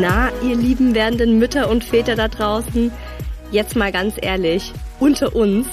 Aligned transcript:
Na, 0.00 0.30
ihr 0.42 0.56
lieben 0.56 0.94
werdenden 0.94 1.38
Mütter 1.38 1.68
und 1.68 1.84
Väter 1.84 2.16
da 2.16 2.28
draußen, 2.28 2.90
jetzt 3.50 3.76
mal 3.76 3.92
ganz 3.92 4.14
ehrlich, 4.20 4.72
unter 4.98 5.36
uns, 5.36 5.66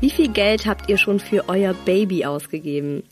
wie 0.00 0.08
viel 0.08 0.28
Geld 0.28 0.64
habt 0.64 0.88
ihr 0.88 0.96
schon 0.96 1.20
für 1.20 1.50
euer 1.50 1.74
Baby 1.84 2.24
ausgegeben? 2.24 3.02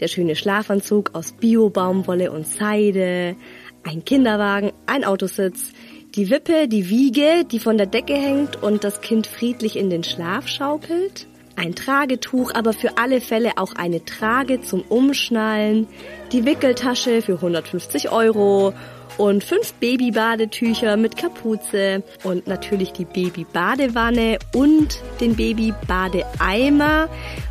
Der 0.00 0.08
schöne 0.08 0.34
Schlafanzug 0.34 1.10
aus 1.14 1.32
Bio-Baumwolle 1.32 2.32
und 2.32 2.48
Seide, 2.48 3.36
ein 3.84 4.04
Kinderwagen, 4.04 4.72
ein 4.86 5.04
Autositz, 5.04 5.72
die 6.16 6.30
Wippe, 6.30 6.66
die 6.66 6.90
Wiege, 6.90 7.44
die 7.44 7.60
von 7.60 7.76
der 7.78 7.86
Decke 7.86 8.14
hängt 8.14 8.60
und 8.60 8.82
das 8.82 9.00
Kind 9.00 9.28
friedlich 9.28 9.76
in 9.76 9.88
den 9.88 10.02
Schlaf 10.02 10.48
schaukelt? 10.48 11.28
Ein 11.54 11.76
Tragetuch, 11.76 12.54
aber 12.54 12.72
für 12.72 12.98
alle 12.98 13.20
Fälle 13.20 13.52
auch 13.56 13.74
eine 13.74 14.04
Trage 14.04 14.62
zum 14.62 14.82
Umschnallen, 14.82 15.86
die 16.32 16.44
Wickeltasche 16.44 17.22
für 17.22 17.34
150 17.34 18.10
Euro 18.10 18.72
und 19.20 19.44
fünf 19.44 19.74
Babybadetücher 19.74 20.96
mit 20.96 21.18
Kapuze 21.18 22.02
und 22.24 22.46
natürlich 22.46 22.92
die 22.92 23.04
Babybadewanne 23.04 24.38
und 24.54 24.98
den 25.20 25.36
Babybadeeimer, 25.36 27.06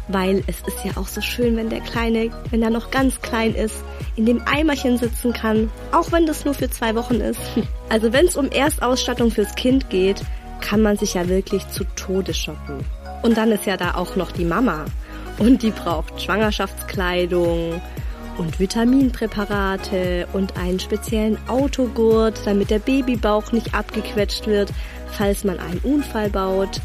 weil 0.08 0.44
es 0.48 0.62
ist 0.62 0.84
ja 0.84 0.94
auch 1.00 1.08
so 1.08 1.22
schön, 1.22 1.56
wenn 1.58 1.70
der 1.70 1.82
Kleine, 1.82 2.32
wenn 2.50 2.64
er 2.64 2.72
noch 2.72 2.90
ganz 2.90 3.22
klein 3.22 3.54
ist, 3.54 3.76
in 4.16 4.26
dem 4.26 4.42
Eimerchen 4.48 4.98
sitzen 4.98 5.32
kann, 5.32 5.70
auch 5.92 6.12
wenn 6.12 6.26
das 6.26 6.44
nur 6.44 6.56
für 6.56 6.72
zwei 6.72 6.96
Wochen 6.96 7.22
ist. 7.22 7.40
Also 7.92 8.14
wenn 8.14 8.28
es 8.28 8.38
um 8.38 8.52
Erstausstattung 8.52 9.32
fürs 9.32 9.56
Kind 9.56 9.90
geht, 9.90 10.22
kann 10.62 10.84
man 10.84 10.96
sich 10.98 11.16
ja 11.16 11.28
wirklich 11.28 11.68
zu 11.70 11.84
Tode 11.96 12.36
shoppen. 12.36 12.86
Und 13.24 13.36
dann 13.36 13.52
ist 13.52 13.66
ja 13.66 13.78
da 13.78 13.96
auch 13.96 14.16
noch 14.16 14.32
die 14.32 14.46
Mama 14.46 14.86
und 15.40 15.64
die 15.64 15.72
braucht 15.72 16.22
Schwangerschaftskleidung, 16.22 17.82
und 18.40 18.60
Vitaminpräparate 18.60 20.28
und 20.32 20.58
einen 20.58 20.80
speziellen 20.80 21.38
Autogurt, 21.50 22.42
damit 22.46 22.70
der 22.70 22.80
Babybauch 22.80 23.52
nicht 23.52 23.76
abgequetscht 23.76 24.48
wird, 24.48 24.72
falls 25.08 25.44
man 25.44 25.60
einen 25.60 25.80
Unfall 25.80 26.30
baut. 26.30 26.80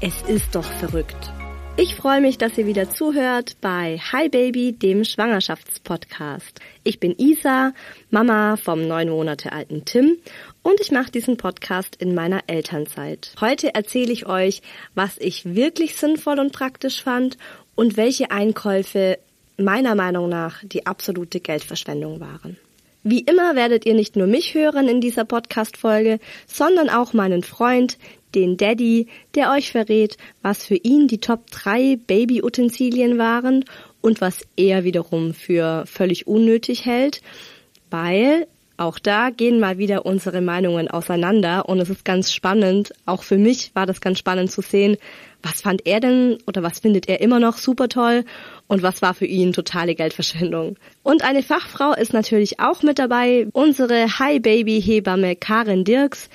Es 0.00 0.22
ist 0.22 0.54
doch 0.54 0.64
verrückt. 0.64 1.32
Ich 1.78 1.94
freue 1.94 2.22
mich, 2.22 2.38
dass 2.38 2.56
ihr 2.56 2.66
wieder 2.66 2.90
zuhört 2.90 3.58
bei 3.60 3.98
Hi 4.10 4.30
Baby, 4.30 4.72
dem 4.72 5.04
Schwangerschaftspodcast. 5.04 6.58
Ich 6.84 6.98
bin 6.98 7.14
Isa, 7.18 7.74
Mama 8.08 8.56
vom 8.56 8.88
neun 8.88 9.10
Monate 9.10 9.52
alten 9.52 9.84
Tim 9.84 10.16
und 10.62 10.80
ich 10.80 10.90
mache 10.90 11.10
diesen 11.12 11.36
Podcast 11.36 11.96
in 11.96 12.14
meiner 12.14 12.44
Elternzeit. 12.46 13.34
Heute 13.42 13.74
erzähle 13.74 14.12
ich 14.12 14.24
euch, 14.26 14.62
was 14.94 15.18
ich 15.18 15.54
wirklich 15.54 15.96
sinnvoll 15.96 16.38
und 16.38 16.52
praktisch 16.54 17.02
fand 17.02 17.36
und 17.74 17.98
welche 17.98 18.30
Einkäufe 18.30 19.18
meiner 19.56 19.94
Meinung 19.94 20.28
nach 20.28 20.62
die 20.64 20.86
absolute 20.86 21.40
Geldverschwendung 21.40 22.20
waren. 22.20 22.56
Wie 23.02 23.20
immer 23.20 23.54
werdet 23.54 23.86
ihr 23.86 23.94
nicht 23.94 24.16
nur 24.16 24.26
mich 24.26 24.54
hören 24.54 24.88
in 24.88 25.00
dieser 25.00 25.24
Podcast-Folge, 25.24 26.18
sondern 26.46 26.88
auch 26.88 27.12
meinen 27.12 27.44
Freund, 27.44 27.98
den 28.34 28.56
Daddy, 28.56 29.06
der 29.34 29.52
euch 29.52 29.70
verrät, 29.70 30.16
was 30.42 30.66
für 30.66 30.74
ihn 30.74 31.06
die 31.06 31.20
Top 31.20 31.50
3 31.50 32.00
Baby-Utensilien 32.06 33.16
waren 33.16 33.64
und 34.00 34.20
was 34.20 34.46
er 34.56 34.84
wiederum 34.84 35.34
für 35.34 35.84
völlig 35.86 36.26
unnötig 36.26 36.84
hält, 36.84 37.22
weil 37.90 38.48
auch 38.76 38.98
da 38.98 39.30
gehen 39.30 39.58
mal 39.60 39.78
wieder 39.78 40.04
unsere 40.04 40.40
Meinungen 40.40 40.88
auseinander 40.88 41.68
und 41.68 41.80
es 41.80 41.88
ist 41.88 42.04
ganz 42.04 42.32
spannend, 42.32 42.92
auch 43.06 43.22
für 43.22 43.38
mich 43.38 43.70
war 43.74 43.86
das 43.86 44.00
ganz 44.00 44.18
spannend 44.18 44.50
zu 44.50 44.60
sehen, 44.60 44.96
was 45.42 45.60
fand 45.60 45.86
er 45.86 46.00
denn 46.00 46.38
oder 46.46 46.62
was 46.62 46.80
findet 46.80 47.08
er 47.08 47.20
immer 47.20 47.40
noch 47.40 47.56
super 47.56 47.88
toll 47.88 48.24
und 48.66 48.82
was 48.82 49.02
war 49.02 49.14
für 49.14 49.26
ihn 49.26 49.52
totale 49.52 49.94
Geldverschwendung. 49.94 50.76
Und 51.02 51.24
eine 51.24 51.42
Fachfrau 51.42 51.94
ist 51.94 52.12
natürlich 52.12 52.60
auch 52.60 52.82
mit 52.82 52.98
dabei, 52.98 53.46
unsere 53.52 54.18
Hi 54.18 54.40
Baby 54.40 54.82
Hebamme 54.82 55.36
Karin 55.36 55.84
Dirks, 55.84 56.28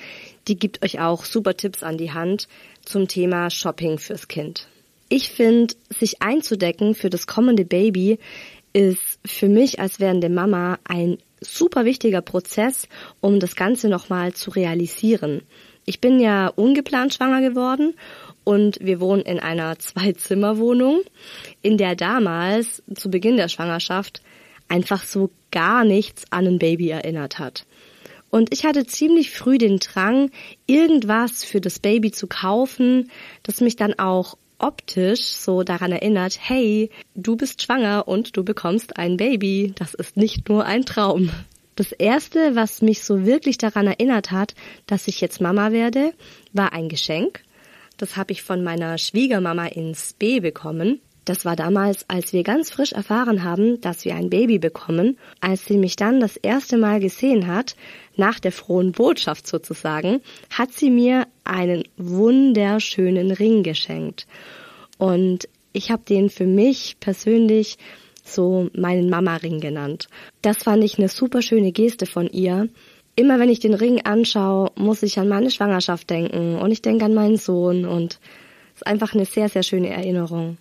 die 0.48 0.58
gibt 0.58 0.84
euch 0.84 1.00
auch 1.00 1.24
super 1.24 1.56
Tipps 1.56 1.82
an 1.82 1.98
die 1.98 2.12
Hand 2.12 2.48
zum 2.84 3.06
Thema 3.06 3.50
Shopping 3.50 3.98
fürs 3.98 4.28
Kind. 4.28 4.66
Ich 5.08 5.28
finde, 5.28 5.74
sich 5.90 6.22
einzudecken 6.22 6.94
für 6.94 7.10
das 7.10 7.26
kommende 7.26 7.64
Baby 7.64 8.18
ist 8.72 9.20
für 9.24 9.48
mich 9.48 9.78
als 9.78 10.00
werdende 10.00 10.30
Mama 10.30 10.78
ein 10.84 11.18
super 11.42 11.84
wichtiger 11.84 12.22
Prozess, 12.22 12.88
um 13.20 13.40
das 13.40 13.56
Ganze 13.56 13.88
nochmal 13.88 14.32
zu 14.32 14.50
realisieren. 14.50 15.42
Ich 15.84 16.00
bin 16.00 16.20
ja 16.20 16.48
ungeplant 16.48 17.14
schwanger 17.14 17.40
geworden 17.40 17.94
und 18.44 18.78
wir 18.80 19.00
wohnen 19.00 19.22
in 19.22 19.40
einer 19.40 19.78
Zwei-Zimmer-Wohnung, 19.78 21.02
in 21.60 21.76
der 21.76 21.96
damals 21.96 22.82
zu 22.94 23.10
Beginn 23.10 23.36
der 23.36 23.48
Schwangerschaft 23.48 24.22
einfach 24.68 25.04
so 25.04 25.30
gar 25.50 25.84
nichts 25.84 26.24
an 26.30 26.46
ein 26.46 26.58
Baby 26.58 26.88
erinnert 26.88 27.38
hat. 27.38 27.66
Und 28.30 28.50
ich 28.54 28.64
hatte 28.64 28.86
ziemlich 28.86 29.30
früh 29.30 29.58
den 29.58 29.78
Drang, 29.78 30.30
irgendwas 30.66 31.44
für 31.44 31.60
das 31.60 31.78
Baby 31.78 32.12
zu 32.12 32.26
kaufen, 32.26 33.10
das 33.42 33.60
mich 33.60 33.76
dann 33.76 33.98
auch 33.98 34.38
optisch 34.62 35.22
so 35.22 35.62
daran 35.62 35.92
erinnert, 35.92 36.38
hey, 36.40 36.90
du 37.14 37.36
bist 37.36 37.62
schwanger 37.62 38.08
und 38.08 38.36
du 38.36 38.44
bekommst 38.44 38.96
ein 38.96 39.16
Baby. 39.18 39.74
Das 39.76 39.92
ist 39.92 40.16
nicht 40.16 40.48
nur 40.48 40.64
ein 40.64 40.86
Traum. 40.86 41.30
Das 41.74 41.92
erste, 41.92 42.54
was 42.54 42.82
mich 42.82 43.02
so 43.02 43.24
wirklich 43.24 43.58
daran 43.58 43.86
erinnert 43.86 44.30
hat, 44.30 44.54
dass 44.86 45.08
ich 45.08 45.20
jetzt 45.20 45.40
Mama 45.40 45.72
werde, 45.72 46.12
war 46.52 46.72
ein 46.72 46.88
Geschenk 46.88 47.42
Das 47.96 48.16
habe 48.16 48.32
ich 48.32 48.42
von 48.42 48.62
meiner 48.62 48.98
Schwiegermama 48.98 49.66
ins 49.66 50.12
B 50.14 50.40
bekommen. 50.40 51.00
Das 51.24 51.44
war 51.44 51.54
damals, 51.54 52.08
als 52.10 52.32
wir 52.32 52.42
ganz 52.42 52.70
frisch 52.70 52.92
erfahren 52.92 53.44
haben, 53.44 53.80
dass 53.80 54.04
wir 54.04 54.16
ein 54.16 54.28
Baby 54.28 54.58
bekommen. 54.58 55.18
Als 55.40 55.66
sie 55.66 55.76
mich 55.76 55.94
dann 55.94 56.18
das 56.18 56.36
erste 56.36 56.76
Mal 56.78 56.98
gesehen 56.98 57.46
hat, 57.46 57.76
nach 58.16 58.40
der 58.40 58.52
frohen 58.52 58.92
Botschaft 58.92 59.46
sozusagen, 59.46 60.20
hat 60.50 60.72
sie 60.72 60.90
mir 60.90 61.26
einen 61.44 61.84
wunderschönen 61.96 63.30
Ring 63.30 63.62
geschenkt. 63.62 64.26
Und 64.98 65.48
ich 65.72 65.90
habe 65.90 66.02
den 66.08 66.30
für 66.30 66.46
mich 66.46 66.96
persönlich 67.00 67.78
so 68.24 68.68
meinen 68.74 69.10
Mama-Ring 69.10 69.60
genannt. 69.60 70.08
Das 70.42 70.58
fand 70.58 70.84
ich 70.84 70.98
eine 70.98 71.08
super 71.08 71.42
schöne 71.42 71.72
Geste 71.72 72.06
von 72.06 72.28
ihr. 72.28 72.68
Immer 73.16 73.38
wenn 73.38 73.50
ich 73.50 73.60
den 73.60 73.74
Ring 73.74 74.02
anschaue, 74.02 74.70
muss 74.76 75.02
ich 75.02 75.18
an 75.18 75.28
meine 75.28 75.50
Schwangerschaft 75.50 76.08
denken 76.08 76.56
und 76.56 76.70
ich 76.70 76.82
denke 76.82 77.04
an 77.04 77.14
meinen 77.14 77.36
Sohn 77.36 77.84
und 77.84 78.20
es 78.74 78.82
ist 78.82 78.86
einfach 78.86 79.14
eine 79.14 79.26
sehr, 79.26 79.48
sehr 79.48 79.62
schöne 79.62 79.90
Erinnerung. 79.90 80.56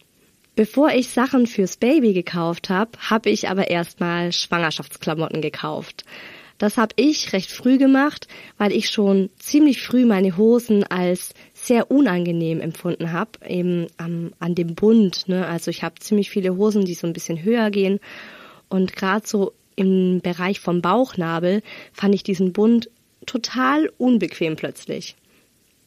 Bevor 0.55 0.89
ich 0.89 1.09
Sachen 1.09 1.47
fürs 1.47 1.77
Baby 1.77 2.13
gekauft 2.13 2.69
habe, 2.69 2.91
habe 3.09 3.29
ich 3.29 3.47
aber 3.47 3.69
erstmal 3.69 4.33
Schwangerschaftsklamotten 4.33 5.41
gekauft. 5.41 6.03
Das 6.61 6.77
habe 6.77 6.93
ich 6.95 7.33
recht 7.33 7.49
früh 7.49 7.79
gemacht, 7.79 8.27
weil 8.59 8.71
ich 8.71 8.91
schon 8.91 9.31
ziemlich 9.39 9.81
früh 9.81 10.05
meine 10.05 10.37
Hosen 10.37 10.83
als 10.83 11.33
sehr 11.55 11.89
unangenehm 11.89 12.61
empfunden 12.61 13.11
habe, 13.11 13.31
eben 13.49 13.87
am, 13.97 14.33
an 14.37 14.53
dem 14.53 14.75
Bund. 14.75 15.27
Ne? 15.27 15.47
Also 15.47 15.71
ich 15.71 15.81
habe 15.81 15.95
ziemlich 15.95 16.29
viele 16.29 16.55
Hosen, 16.55 16.85
die 16.85 16.93
so 16.93 17.07
ein 17.07 17.13
bisschen 17.13 17.43
höher 17.43 17.71
gehen. 17.71 17.99
Und 18.69 18.95
gerade 18.95 19.27
so 19.27 19.53
im 19.75 20.21
Bereich 20.21 20.59
vom 20.59 20.83
Bauchnabel 20.83 21.63
fand 21.93 22.13
ich 22.13 22.21
diesen 22.21 22.53
Bund 22.53 22.91
total 23.25 23.91
unbequem 23.97 24.55
plötzlich. 24.55 25.15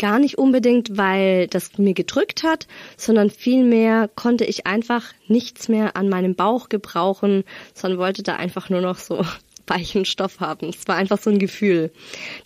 Gar 0.01 0.19
nicht 0.19 0.39
unbedingt, 0.39 0.97
weil 0.97 1.47
das 1.47 1.79
mir 1.79 1.95
gedrückt 1.95 2.43
hat, 2.43 2.67
sondern 2.97 3.31
vielmehr 3.31 4.11
konnte 4.17 4.45
ich 4.45 4.67
einfach 4.67 5.05
nichts 5.29 5.69
mehr 5.69 5.97
an 5.97 6.09
meinem 6.09 6.35
Bauch 6.35 6.69
gebrauchen, 6.69 7.45
sondern 7.75 8.01
wollte 8.01 8.25
da 8.25 8.35
einfach 8.35 8.71
nur 8.71 8.81
noch 8.81 8.99
so 8.99 9.25
weichen 9.67 10.05
Stoff 10.05 10.41
haben. 10.41 10.69
Es 10.69 10.87
war 10.87 10.97
einfach 10.97 11.19
so 11.19 11.31
ein 11.31 11.39
Gefühl. 11.39 11.93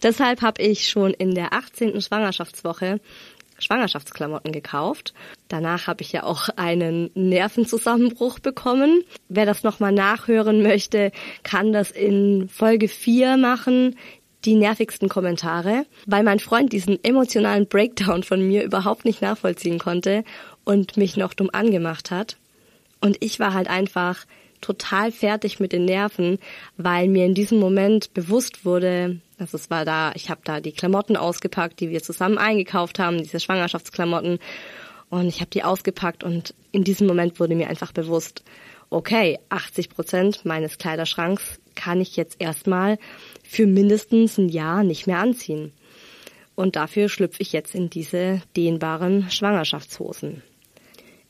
Deshalb 0.03 0.43
habe 0.43 0.63
ich 0.63 0.89
schon 0.89 1.13
in 1.13 1.35
der 1.35 1.53
18. 1.53 2.01
Schwangerschaftswoche 2.01 3.01
Schwangerschaftsklamotten 3.61 4.53
gekauft. 4.53 5.15
Danach 5.49 5.89
habe 5.89 6.03
ich 6.03 6.13
ja 6.13 6.23
auch 6.23 6.49
einen 6.55 7.11
Nervenzusammenbruch 7.15 8.39
bekommen. 8.39 9.03
Wer 9.29 9.47
das 9.47 9.65
nochmal 9.65 9.91
nachhören 9.91 10.63
möchte, 10.63 11.11
kann 11.43 11.73
das 11.73 11.91
in 11.91 12.49
Folge 12.49 12.87
4 12.87 13.37
machen 13.37 13.97
die 14.45 14.55
nervigsten 14.55 15.09
Kommentare, 15.09 15.85
weil 16.07 16.23
mein 16.23 16.39
Freund 16.39 16.73
diesen 16.73 17.03
emotionalen 17.03 17.67
Breakdown 17.67 18.23
von 18.23 18.47
mir 18.47 18.63
überhaupt 18.63 19.05
nicht 19.05 19.21
nachvollziehen 19.21 19.79
konnte 19.79 20.25
und 20.65 20.97
mich 20.97 21.17
noch 21.17 21.35
dumm 21.35 21.51
angemacht 21.53 22.11
hat. 22.11 22.37
Und 23.01 23.17
ich 23.21 23.41
war 23.41 23.55
halt 23.55 23.69
einfach 23.69 24.25
total 24.61 25.13
fertig 25.13 25.61
mit 25.61 25.73
den 25.73 25.85
Nerven, 25.85 26.39
weil 26.77 27.09
mir 27.09 27.27
in 27.27 27.35
diesem 27.35 27.59
Moment 27.59 28.15
bewusst 28.15 28.65
wurde, 28.65 29.21
also 29.39 29.57
es 29.57 29.71
war 29.71 29.85
da, 29.85 30.13
ich 30.15 30.31
habe 30.31 30.41
da 30.45 30.61
die 30.61 30.73
Klamotten 30.73 31.17
ausgepackt, 31.17 31.81
die 31.81 31.91
wir 31.91 32.03
zusammen 32.03 32.39
eingekauft 32.39 32.99
haben, 32.99 33.19
diese 33.19 33.41
Schwangerschaftsklamotten 33.41 34.39
und 35.11 35.27
ich 35.27 35.41
habe 35.41 35.51
die 35.51 35.65
ausgepackt 35.65 36.25
und 36.25 36.55
in 36.73 36.85
diesem 36.85 37.07
Moment 37.07 37.41
wurde 37.41 37.55
mir 37.55 37.69
einfach 37.69 37.93
bewusst, 37.93 38.45
okay, 38.91 39.39
80 39.49 39.91
Prozent 39.91 40.45
meines 40.45 40.79
Kleiderschranks 40.79 41.61
kann 41.75 42.01
ich 42.01 42.17
jetzt 42.17 42.37
erstmal 42.41 42.99
für 43.43 43.67
mindestens 43.67 44.39
ein 44.39 44.49
Jahr 44.49 44.85
nicht 44.85 45.07
mehr 45.07 45.19
anziehen. 45.19 45.73
Und 46.55 46.75
dafür 46.75 47.09
schlüpfe 47.09 47.41
ich 47.41 47.53
jetzt 47.53 47.75
in 47.75 47.89
diese 47.89 48.43
dehnbaren 48.57 49.31
Schwangerschaftshosen. 49.31 50.43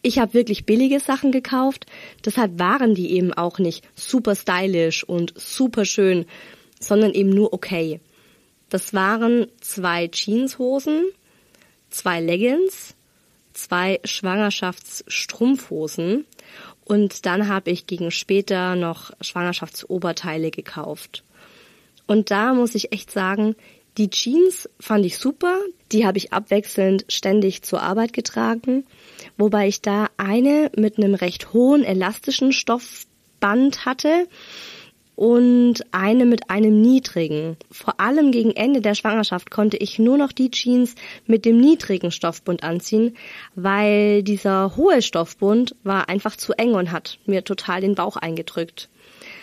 Ich 0.08 0.18
habe 0.18 0.32
wirklich 0.32 0.64
billige 0.64 1.00
Sachen 1.00 1.32
gekauft, 1.32 1.84
deshalb 2.24 2.58
waren 2.58 2.94
die 2.94 3.12
eben 3.12 3.34
auch 3.34 3.58
nicht 3.58 3.86
super 3.94 4.34
stylisch 4.34 5.04
und 5.04 5.34
super 5.36 5.84
schön, 5.84 6.24
sondern 6.80 7.12
eben 7.12 7.28
nur 7.28 7.52
okay. 7.52 8.00
Das 8.70 8.94
waren 8.94 9.48
zwei 9.60 10.08
Jeanshosen, 10.10 11.10
zwei 11.90 12.22
Leggings, 12.22 12.94
zwei 13.52 14.00
Schwangerschaftsstrumpfhosen 14.02 16.24
und 16.86 17.26
dann 17.26 17.48
habe 17.48 17.70
ich 17.70 17.86
gegen 17.86 18.10
später 18.10 18.76
noch 18.76 19.10
Schwangerschaftsoberteile 19.20 20.50
gekauft. 20.50 21.22
Und 22.06 22.30
da 22.30 22.54
muss 22.54 22.74
ich 22.74 22.94
echt 22.94 23.10
sagen, 23.10 23.56
die 23.98 24.10
Jeans 24.10 24.68
fand 24.78 25.04
ich 25.04 25.18
super. 25.18 25.58
Die 25.90 26.06
habe 26.06 26.18
ich 26.18 26.32
abwechselnd 26.32 27.04
ständig 27.08 27.62
zur 27.62 27.82
Arbeit 27.82 28.12
getragen. 28.12 28.84
Wobei 29.36 29.66
ich 29.66 29.82
da 29.82 30.06
eine 30.16 30.70
mit 30.76 30.98
einem 30.98 31.14
recht 31.14 31.52
hohen 31.52 31.84
elastischen 31.84 32.52
Stoffband 32.52 33.84
hatte 33.84 34.28
und 35.16 35.82
eine 35.90 36.26
mit 36.26 36.48
einem 36.48 36.80
niedrigen. 36.80 37.56
Vor 37.72 37.98
allem 37.98 38.30
gegen 38.30 38.52
Ende 38.52 38.80
der 38.80 38.94
Schwangerschaft 38.94 39.50
konnte 39.50 39.76
ich 39.76 39.98
nur 39.98 40.16
noch 40.16 40.30
die 40.30 40.52
Jeans 40.52 40.94
mit 41.26 41.44
dem 41.44 41.58
niedrigen 41.58 42.12
Stoffbund 42.12 42.62
anziehen, 42.62 43.16
weil 43.56 44.22
dieser 44.22 44.76
hohe 44.76 45.02
Stoffbund 45.02 45.74
war 45.82 46.08
einfach 46.08 46.36
zu 46.36 46.52
eng 46.52 46.74
und 46.74 46.92
hat 46.92 47.18
mir 47.26 47.42
total 47.42 47.80
den 47.80 47.96
Bauch 47.96 48.16
eingedrückt. 48.16 48.88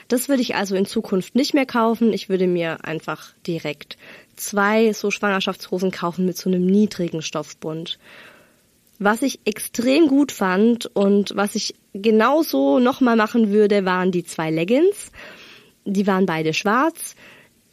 Das 0.07 0.29
würde 0.29 0.41
ich 0.41 0.55
also 0.55 0.75
in 0.75 0.85
Zukunft 0.85 1.35
nicht 1.35 1.53
mehr 1.53 1.65
kaufen. 1.65 2.13
Ich 2.13 2.29
würde 2.29 2.47
mir 2.47 2.85
einfach 2.85 3.33
direkt 3.45 3.97
zwei 4.35 4.93
so 4.93 5.11
Schwangerschaftshosen 5.11 5.91
kaufen 5.91 6.25
mit 6.25 6.37
so 6.37 6.49
einem 6.49 6.65
niedrigen 6.65 7.21
Stoffbund. 7.21 7.97
Was 8.97 9.21
ich 9.21 9.39
extrem 9.45 10.07
gut 10.07 10.31
fand 10.31 10.85
und 10.95 11.35
was 11.35 11.55
ich 11.55 11.75
genauso 11.93 12.79
nochmal 12.79 13.15
machen 13.15 13.51
würde, 13.51 13.85
waren 13.85 14.11
die 14.11 14.23
zwei 14.23 14.51
Leggings. 14.51 15.11
Die 15.83 16.07
waren 16.07 16.25
beide 16.25 16.53
schwarz. 16.53 17.15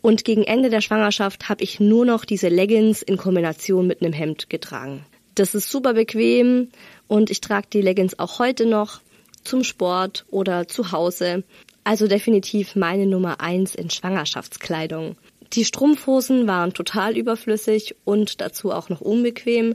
Und 0.00 0.24
gegen 0.24 0.42
Ende 0.42 0.68
der 0.68 0.80
Schwangerschaft 0.80 1.48
habe 1.48 1.62
ich 1.62 1.78
nur 1.78 2.04
noch 2.04 2.24
diese 2.24 2.48
Leggings 2.48 3.02
in 3.02 3.16
Kombination 3.16 3.86
mit 3.86 4.02
einem 4.02 4.12
Hemd 4.12 4.50
getragen. 4.50 5.04
Das 5.36 5.54
ist 5.54 5.70
super 5.70 5.94
bequem 5.94 6.68
und 7.06 7.30
ich 7.30 7.40
trage 7.40 7.68
die 7.72 7.80
Leggings 7.80 8.18
auch 8.18 8.38
heute 8.38 8.66
noch 8.66 9.00
zum 9.44 9.64
Sport 9.64 10.26
oder 10.30 10.66
zu 10.66 10.92
Hause. 10.92 11.44
Also 11.84 12.06
definitiv 12.06 12.76
meine 12.76 13.06
Nummer 13.06 13.40
eins 13.40 13.74
in 13.74 13.90
Schwangerschaftskleidung. 13.90 15.16
Die 15.52 15.64
Strumpfhosen 15.64 16.46
waren 16.46 16.72
total 16.72 17.16
überflüssig 17.16 17.94
und 18.04 18.41
dazu 18.41 18.72
auch 18.72 18.88
noch 18.88 19.00
unbequem. 19.00 19.74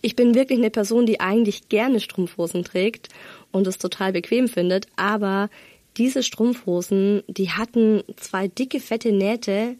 Ich 0.00 0.14
bin 0.14 0.34
wirklich 0.34 0.58
eine 0.58 0.70
Person, 0.70 1.04
die 1.04 1.18
eigentlich 1.18 1.68
gerne 1.68 1.98
Strumpfhosen 1.98 2.62
trägt 2.62 3.08
und 3.50 3.66
es 3.66 3.78
total 3.78 4.12
bequem 4.12 4.46
findet, 4.48 4.86
aber 4.96 5.50
diese 5.96 6.22
Strumpfhosen, 6.22 7.24
die 7.26 7.50
hatten 7.50 8.04
zwei 8.16 8.48
dicke, 8.48 8.80
fette 8.80 9.12
Nähte 9.12 9.76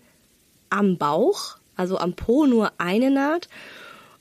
am 0.70 0.96
Bauch, 0.96 1.58
also 1.76 1.98
am 1.98 2.14
Po 2.14 2.46
nur 2.46 2.72
eine 2.78 3.10
Naht 3.10 3.48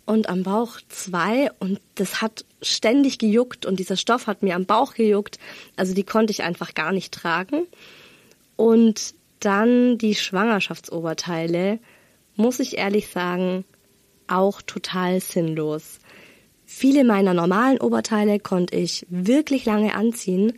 und 0.05 0.29
am 0.29 0.43
Bauch 0.43 0.79
zwei 0.89 1.49
und 1.59 1.79
das 1.95 2.21
hat 2.21 2.45
ständig 2.61 3.17
gejuckt 3.17 3.65
und 3.65 3.79
dieser 3.79 3.97
Stoff 3.97 4.27
hat 4.27 4.43
mir 4.43 4.55
am 4.55 4.65
Bauch 4.65 4.93
gejuckt. 4.93 5.39
Also 5.75 5.95
die 5.95 6.03
konnte 6.03 6.31
ich 6.31 6.43
einfach 6.43 6.73
gar 6.73 6.91
nicht 6.91 7.13
tragen. 7.13 7.65
Und 8.57 9.15
dann 9.45 9.97
die 9.97 10.15
Schwangerschaftsoberteile, 10.15 11.79
muss 12.35 12.59
ich 12.59 12.77
ehrlich 12.77 13.07
sagen, 13.07 13.65
auch 14.27 14.61
total 14.61 15.21
sinnlos. 15.21 15.99
Viele 16.65 17.03
meiner 17.03 17.33
normalen 17.33 17.79
Oberteile 17.79 18.39
konnte 18.39 18.75
ich 18.75 19.05
wirklich 19.09 19.65
lange 19.65 19.93
anziehen. 19.93 20.53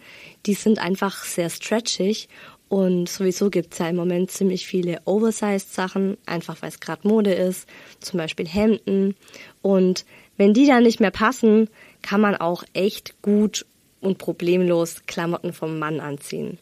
Die 0.45 0.53
sind 0.53 0.79
einfach 0.79 1.25
sehr 1.25 1.49
stretchig 1.49 2.29
und 2.69 3.07
sowieso 3.09 3.49
gibt's 3.49 3.77
ja 3.77 3.89
im 3.89 3.95
Moment 3.95 4.31
ziemlich 4.31 4.67
viele 4.67 5.01
Oversized 5.05 5.73
Sachen, 5.73 6.17
einfach 6.25 6.61
weil 6.61 6.69
es 6.69 6.79
gerade 6.79 7.07
Mode 7.07 7.33
ist, 7.33 7.67
zum 7.99 8.17
Beispiel 8.17 8.47
Hemden. 8.47 9.15
Und 9.61 10.05
wenn 10.37 10.53
die 10.53 10.67
dann 10.67 10.83
nicht 10.83 10.99
mehr 10.99 11.11
passen, 11.11 11.69
kann 12.01 12.21
man 12.21 12.35
auch 12.35 12.63
echt 12.73 13.21
gut 13.21 13.65
und 13.99 14.17
problemlos 14.17 15.03
Klamotten 15.07 15.53
vom 15.53 15.79
Mann 15.79 15.99
anziehen. 15.99 16.59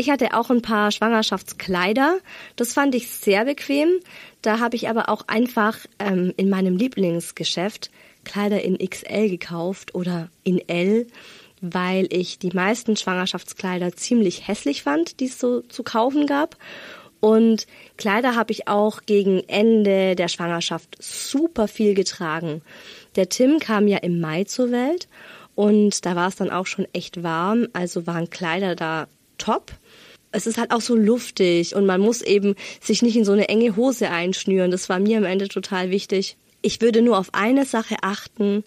Ich 0.00 0.08
hatte 0.08 0.32
auch 0.32 0.48
ein 0.48 0.62
paar 0.62 0.92
Schwangerschaftskleider. 0.92 2.20
Das 2.56 2.72
fand 2.72 2.94
ich 2.94 3.10
sehr 3.10 3.44
bequem. 3.44 3.90
Da 4.40 4.58
habe 4.58 4.74
ich 4.74 4.88
aber 4.88 5.10
auch 5.10 5.28
einfach 5.28 5.76
ähm, 5.98 6.32
in 6.38 6.48
meinem 6.48 6.78
Lieblingsgeschäft 6.78 7.90
Kleider 8.24 8.62
in 8.62 8.78
XL 8.78 9.28
gekauft 9.28 9.94
oder 9.94 10.30
in 10.42 10.66
L 10.70 11.06
weil 11.60 12.08
ich 12.10 12.38
die 12.38 12.52
meisten 12.54 12.96
Schwangerschaftskleider 12.96 13.92
ziemlich 13.92 14.48
hässlich 14.48 14.82
fand, 14.82 15.20
die 15.20 15.26
es 15.26 15.38
so 15.38 15.60
zu 15.60 15.82
kaufen 15.82 16.26
gab. 16.26 16.56
Und 17.20 17.66
Kleider 17.98 18.34
habe 18.36 18.52
ich 18.52 18.68
auch 18.68 19.02
gegen 19.04 19.40
Ende 19.46 20.16
der 20.16 20.28
Schwangerschaft 20.28 20.96
super 20.98 21.68
viel 21.68 21.92
getragen. 21.92 22.62
Der 23.16 23.28
Tim 23.28 23.58
kam 23.58 23.86
ja 23.86 23.98
im 23.98 24.18
Mai 24.18 24.44
zur 24.44 24.70
Welt 24.70 25.06
und 25.54 26.06
da 26.06 26.16
war 26.16 26.28
es 26.28 26.36
dann 26.36 26.48
auch 26.48 26.64
schon 26.64 26.88
echt 26.94 27.22
warm, 27.22 27.68
also 27.74 28.06
waren 28.06 28.30
Kleider 28.30 28.74
da 28.74 29.06
top. 29.36 29.72
Es 30.32 30.46
ist 30.46 30.58
halt 30.58 30.70
auch 30.70 30.80
so 30.80 30.94
luftig 30.94 31.74
und 31.74 31.86
man 31.86 32.00
muss 32.00 32.22
eben 32.22 32.54
sich 32.80 33.02
nicht 33.02 33.16
in 33.16 33.24
so 33.24 33.32
eine 33.32 33.48
enge 33.48 33.76
Hose 33.76 34.10
einschnüren. 34.10 34.70
Das 34.70 34.88
war 34.88 35.00
mir 35.00 35.18
am 35.18 35.24
Ende 35.24 35.48
total 35.48 35.90
wichtig. 35.90 36.36
Ich 36.62 36.80
würde 36.80 37.02
nur 37.02 37.18
auf 37.18 37.30
eine 37.32 37.64
Sache 37.64 37.96
achten, 38.02 38.64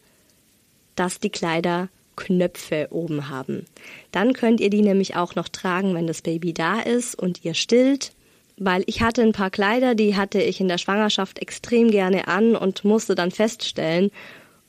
dass 0.96 1.20
die 1.20 1.30
Kleider 1.30 1.90
Knöpfe 2.16 2.88
oben 2.92 3.30
haben. 3.30 3.66
Dann 4.12 4.34
könnt 4.34 4.60
ihr 4.60 4.70
die 4.70 4.82
nämlich 4.82 5.16
auch 5.16 5.36
noch 5.36 5.48
tragen, 5.48 5.96
wenn 5.96 6.08
das 6.08 6.22
Baby 6.22 6.54
da 6.54 6.80
ist 6.80 7.16
und 7.16 7.44
ihr 7.44 7.54
stillt. 7.54 8.14
Weil 8.58 8.84
ich 8.86 9.02
hatte 9.02 9.24
ein 9.24 9.32
paar 9.32 9.50
Kleider, 9.50 9.96
die 9.96 10.16
hatte 10.16 10.42
ich 10.42 10.60
in 10.60 10.68
der 10.68 10.78
Schwangerschaft 10.78 11.40
extrem 11.40 11.90
gerne 11.90 12.28
an 12.28 12.56
und 12.56 12.86
musste 12.86 13.16
dann 13.16 13.32
feststellen, 13.32 14.12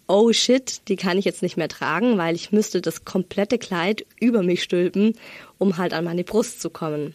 oh 0.06 0.32
shit, 0.32 0.88
die 0.88 0.96
kann 0.96 1.18
ich 1.18 1.24
jetzt 1.24 1.42
nicht 1.42 1.56
mehr 1.56 1.68
tragen, 1.68 2.18
weil 2.18 2.34
ich 2.34 2.52
müsste 2.52 2.80
das 2.80 3.04
komplette 3.04 3.58
Kleid 3.58 4.04
über 4.20 4.42
mich 4.42 4.62
stülpen, 4.62 5.14
um 5.58 5.76
halt 5.76 5.92
an 5.92 6.04
meine 6.04 6.24
Brust 6.24 6.60
zu 6.60 6.70
kommen. 6.70 7.14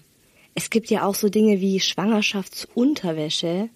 Es 0.56 0.70
gibt 0.70 0.90
ja 0.90 1.06
auch 1.06 1.16
so 1.16 1.30
Dinge 1.30 1.62
wie 1.62 1.80
Schwangerschaftsunterwäsche. 1.80 3.70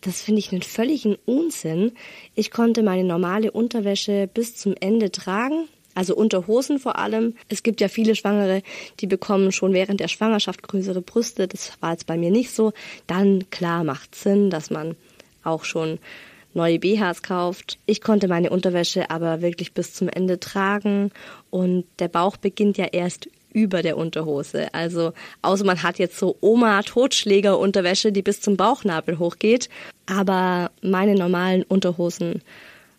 Das 0.00 0.22
finde 0.22 0.38
ich 0.38 0.52
einen 0.52 0.62
völligen 0.62 1.16
Unsinn. 1.26 1.92
Ich 2.34 2.50
konnte 2.50 2.82
meine 2.82 3.04
normale 3.04 3.50
Unterwäsche 3.50 4.28
bis 4.32 4.56
zum 4.56 4.74
Ende 4.78 5.10
tragen, 5.10 5.68
also 5.94 6.14
Unterhosen 6.14 6.78
vor 6.78 6.98
allem. 6.98 7.34
Es 7.48 7.62
gibt 7.62 7.80
ja 7.80 7.88
viele 7.88 8.14
Schwangere, 8.14 8.62
die 9.00 9.06
bekommen 9.06 9.52
schon 9.52 9.72
während 9.72 10.00
der 10.00 10.08
Schwangerschaft 10.08 10.62
größere 10.62 11.02
Brüste. 11.02 11.48
Das 11.48 11.72
war 11.80 11.92
jetzt 11.92 12.06
bei 12.06 12.16
mir 12.16 12.30
nicht 12.30 12.50
so. 12.50 12.72
Dann 13.06 13.48
klar 13.50 13.84
macht 13.84 14.14
Sinn, 14.14 14.50
dass 14.50 14.70
man 14.70 14.96
auch 15.42 15.64
schon 15.64 15.98
neue 16.54 16.78
BHs 16.78 17.22
kauft. 17.22 17.78
Ich 17.86 18.00
konnte 18.00 18.28
meine 18.28 18.50
Unterwäsche 18.50 19.10
aber 19.10 19.42
wirklich 19.42 19.72
bis 19.72 19.94
zum 19.94 20.08
Ende 20.08 20.40
tragen 20.40 21.10
und 21.50 21.84
der 21.98 22.08
Bauch 22.08 22.36
beginnt 22.36 22.78
ja 22.78 22.86
erst 22.86 23.28
über 23.52 23.82
der 23.82 23.96
Unterhose. 23.96 24.74
Also 24.74 25.12
außer 25.42 25.64
man 25.64 25.82
hat 25.82 25.98
jetzt 25.98 26.18
so 26.18 26.36
Oma 26.40 26.82
Totschläger 26.82 27.58
Unterwäsche, 27.58 28.12
die 28.12 28.22
bis 28.22 28.40
zum 28.40 28.56
Bauchnabel 28.56 29.18
hochgeht, 29.18 29.68
aber 30.06 30.70
meine 30.82 31.14
normalen 31.14 31.62
Unterhosen 31.62 32.42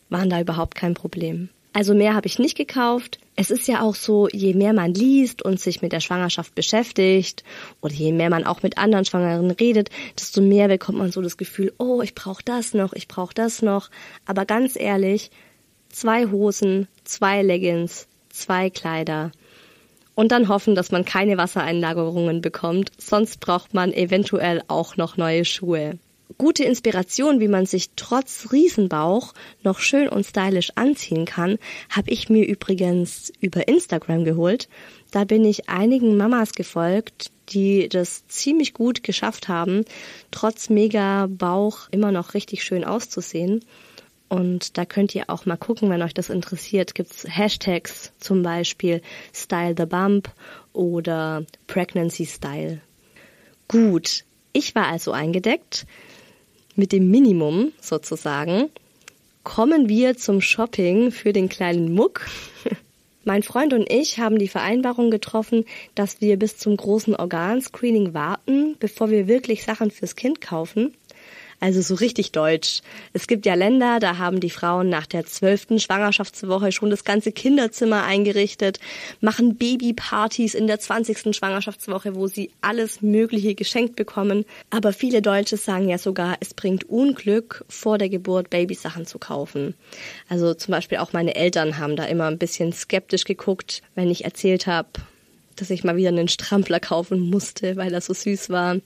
waren 0.10 0.30
da 0.30 0.40
überhaupt 0.40 0.76
kein 0.76 0.94
Problem. 0.94 1.50
Also 1.74 1.94
mehr 1.94 2.16
habe 2.16 2.28
ich 2.28 2.40
nicht 2.40 2.56
gekauft. 2.56 3.20
Es 3.38 3.52
ist 3.52 3.68
ja 3.68 3.82
auch 3.82 3.96
so, 3.96 4.30
je 4.30 4.54
mehr 4.54 4.72
man 4.72 4.94
liest 4.94 5.42
und 5.42 5.60
sich 5.60 5.82
mit 5.82 5.92
der 5.92 6.00
Schwangerschaft 6.00 6.56
beschäftigt 6.56 7.44
oder 7.82 7.94
je 7.94 8.14
mehr 8.14 8.30
man 8.30 8.46
auch 8.46 8.64
mit 8.64 8.78
anderen 8.78 9.04
Schwangeren 9.04 9.52
redet, 9.52 9.90
desto 10.18 10.42
mehr 10.42 10.70
bekommt 10.70 10.98
man 10.98 11.12
so 11.12 11.22
das 11.22 11.36
Gefühl, 11.36 11.74
oh, 11.78 12.02
ich 12.02 12.16
brauche 12.16 12.44
das 12.46 12.74
noch, 12.74 12.94
ich 12.94 13.10
brauche 13.10 13.34
das 13.34 13.62
noch. 13.62 13.90
Aber 14.26 14.46
ganz 14.46 14.78
ehrlich, 14.78 15.32
zwei 15.90 16.28
Hosen, 16.28 16.88
zwei 17.04 17.42
Leggings, 17.42 18.08
zwei 18.30 18.70
Kleider 18.70 19.32
und 20.16 20.32
dann 20.32 20.48
hoffen, 20.48 20.76
dass 20.76 20.92
man 20.92 21.04
keine 21.04 21.38
Wassereinlagerungen 21.38 22.40
bekommt, 22.42 22.92
sonst 22.98 23.42
braucht 23.42 23.74
man 23.74 23.92
eventuell 23.92 24.64
auch 24.70 24.96
noch 24.96 25.18
neue 25.18 25.44
Schuhe 25.44 26.00
gute 26.38 26.64
Inspiration, 26.64 27.40
wie 27.40 27.48
man 27.48 27.66
sich 27.66 27.92
trotz 27.96 28.52
Riesenbauch 28.52 29.34
noch 29.64 29.80
schön 29.80 30.08
und 30.08 30.26
stylisch 30.26 30.72
anziehen 30.76 31.26
kann, 31.26 31.58
habe 31.90 32.12
ich 32.12 32.30
mir 32.30 32.46
übrigens 32.46 33.32
über 33.40 33.68
Instagram 33.68 34.26
geholt. 34.26 34.68
Da 35.12 35.24
bin 35.24 35.46
ich 35.46 35.70
einigen 35.70 36.18
Mamas 36.18 36.54
gefolgt, 36.54 37.32
die 37.50 37.88
das 37.90 38.28
ziemlich 38.28 38.74
gut 38.74 39.04
geschafft 39.04 39.48
haben, 39.48 39.86
trotz 40.32 40.70
mega 40.70 41.28
Bauch 41.30 41.88
immer 41.92 42.12
noch 42.12 42.34
richtig 42.34 42.64
schön 42.64 42.84
auszusehen. 42.84 43.64
Und 44.28 44.78
da 44.78 44.86
könnt 44.86 45.14
ihr 45.14 45.30
auch 45.30 45.46
mal 45.46 45.56
gucken, 45.56 45.90
wenn 45.90 46.02
euch 46.02 46.14
das 46.14 46.30
interessiert. 46.30 46.96
Gibt's 46.96 47.26
Hashtags 47.28 48.12
zum 48.20 48.42
Beispiel 48.42 49.02
Style 49.34 49.76
the 49.78 49.86
Bump 49.86 50.32
oder 50.74 51.46
Pregnancy 51.68 52.26
Style. 52.26 52.82
Gut, 53.68 54.26
ich 54.56 54.74
war 54.76 54.88
also 54.88 55.12
eingedeckt 55.12 55.86
mit 56.76 56.92
dem 56.92 57.10
Minimum 57.10 57.72
sozusagen 57.82 58.70
kommen 59.44 59.88
wir 59.88 60.18
zum 60.18 60.42
Shopping 60.42 61.12
für 61.12 61.32
den 61.32 61.50
kleinen 61.50 61.94
Muck. 61.94 62.26
Mein 63.24 63.44
Freund 63.44 63.74
und 63.74 63.92
ich 63.92 64.20
haben 64.20 64.40
die 64.40 64.48
Vereinbarung 64.48 65.12
getroffen, 65.12 65.66
dass 65.94 66.20
wir 66.20 66.38
bis 66.38 66.58
zum 66.58 66.76
großen 66.76 67.16
Organscreening 67.16 68.14
warten, 68.14 68.76
bevor 68.80 69.10
wir 69.10 69.28
wirklich 69.28 69.64
Sachen 69.64 69.92
fürs 69.92 70.16
Kind 70.16 70.42
kaufen. 70.42 70.96
Also 71.60 71.82
so 71.82 71.96
richtig 71.96 72.32
deutsch. 72.32 72.82
Es 73.14 73.28
gibt 73.28 73.46
ja 73.46 73.54
Länder, 73.54 74.00
da 74.00 74.18
haben 74.18 74.40
die 74.40 74.50
Frauen 74.50 74.90
nach 74.90 75.06
der 75.06 75.26
zwölften 75.26 75.80
Schwangerschaftswoche 75.80 76.72
schon 76.72 76.90
das 76.90 77.04
ganze 77.04 77.32
Kinderzimmer 77.32 78.04
eingerichtet, 78.04 78.80
machen 79.22 79.56
Babypartys 79.56 80.54
in 80.54 80.68
der 80.68 80.80
zwanzigsten 80.80 81.34
Schwangerschaftswoche, 81.34 82.16
wo 82.16 82.28
sie 82.28 82.52
alles 82.62 83.02
Mögliche 83.02 83.56
geschenkt 83.56 83.96
bekommen. 83.96 84.46
Aber 84.70 84.94
viele 84.94 85.22
Deutsche 85.22 85.58
sagen 85.58 85.90
ja 85.90 85.98
sogar, 85.98 86.36
es 86.40 86.54
bringt 86.54 86.84
Unglück, 86.90 87.64
vor 87.70 87.98
der 87.98 88.10
Geburt 88.10 88.50
Babysachen 88.50 89.06
zu 89.06 89.18
kaufen. 89.18 89.76
Also 90.28 90.54
zum 90.54 90.74
Beispiel 90.74 90.98
auch 90.98 91.14
meine 91.14 91.36
Eltern 91.36 91.78
haben 91.78 91.96
da 91.96 92.06
immer 92.06 92.26
ein 92.26 92.38
bisschen 92.38 92.74
skeptisch 92.74 93.24
geguckt, 93.24 93.82
wenn 93.96 94.10
ich 94.10 94.26
erzählt 94.26 94.68
habe, 94.68 94.90
dass 95.56 95.70
ich 95.70 95.84
mal 95.86 95.96
wieder 95.96 96.10
einen 96.10 96.28
Strampler 96.28 96.82
kaufen 96.82 97.20
musste, 97.20 97.78
weil 97.78 97.94
er 97.94 98.02
so 98.02 98.14
süß 98.14 98.50
war 98.50 98.78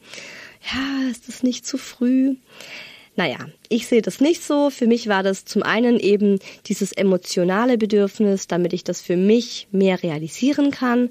ja, 0.62 1.10
ist 1.10 1.28
das 1.28 1.44
nicht 1.44 1.66
zu 1.66 1.78
früh? 1.78 2.36
Naja, 3.16 3.38
ich 3.68 3.88
sehe 3.88 4.02
das 4.02 4.22
nicht 4.22 4.44
so. 4.44 4.70
Für 4.70 4.88
mich 4.88 5.08
war 5.08 5.24
das 5.24 5.44
zum 5.44 5.62
einen 5.64 6.00
eben 6.00 6.40
dieses 6.68 6.92
emotionale 6.92 7.78
Bedürfnis, 7.78 8.48
damit 8.48 8.72
ich 8.72 8.84
das 8.84 9.02
für 9.02 9.18
mich 9.18 9.68
mehr 9.72 10.02
realisieren 10.04 10.72
kann. 10.72 11.10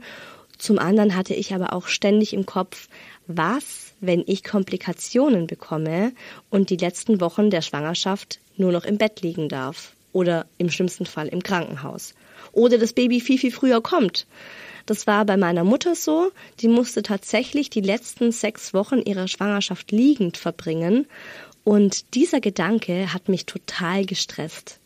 Zum 0.56 0.78
anderen 0.78 1.14
hatte 1.14 1.34
ich 1.34 1.54
aber 1.54 1.72
auch 1.72 1.86
ständig 1.86 2.32
im 2.32 2.46
Kopf, 2.46 2.88
was, 3.26 3.92
wenn 4.00 4.24
ich 4.26 4.42
Komplikationen 4.42 5.46
bekomme 5.46 6.12
und 6.50 6.70
die 6.70 6.76
letzten 6.76 7.20
Wochen 7.20 7.50
der 7.50 7.62
Schwangerschaft 7.62 8.40
nur 8.56 8.72
noch 8.72 8.84
im 8.84 8.98
Bett 8.98 9.20
liegen 9.20 9.48
darf 9.48 9.92
oder 10.12 10.46
im 10.56 10.70
schlimmsten 10.70 11.06
Fall 11.06 11.28
im 11.28 11.42
Krankenhaus. 11.42 12.14
Oder 12.52 12.78
das 12.78 12.92
Baby 12.92 13.20
viel, 13.20 13.38
viel 13.38 13.52
früher 13.52 13.80
kommt. 13.80 14.26
Das 14.88 15.06
war 15.06 15.26
bei 15.26 15.36
meiner 15.36 15.64
Mutter 15.64 15.94
so. 15.94 16.32
Die 16.60 16.68
musste 16.68 17.02
tatsächlich 17.02 17.68
die 17.68 17.82
letzten 17.82 18.32
sechs 18.32 18.72
Wochen 18.72 19.02
ihrer 19.02 19.28
Schwangerschaft 19.28 19.92
liegend 19.92 20.38
verbringen. 20.38 21.06
Und 21.62 22.14
dieser 22.14 22.40
Gedanke 22.40 23.12
hat 23.12 23.28
mich 23.28 23.44
total 23.44 24.06
gestresst. 24.06 24.78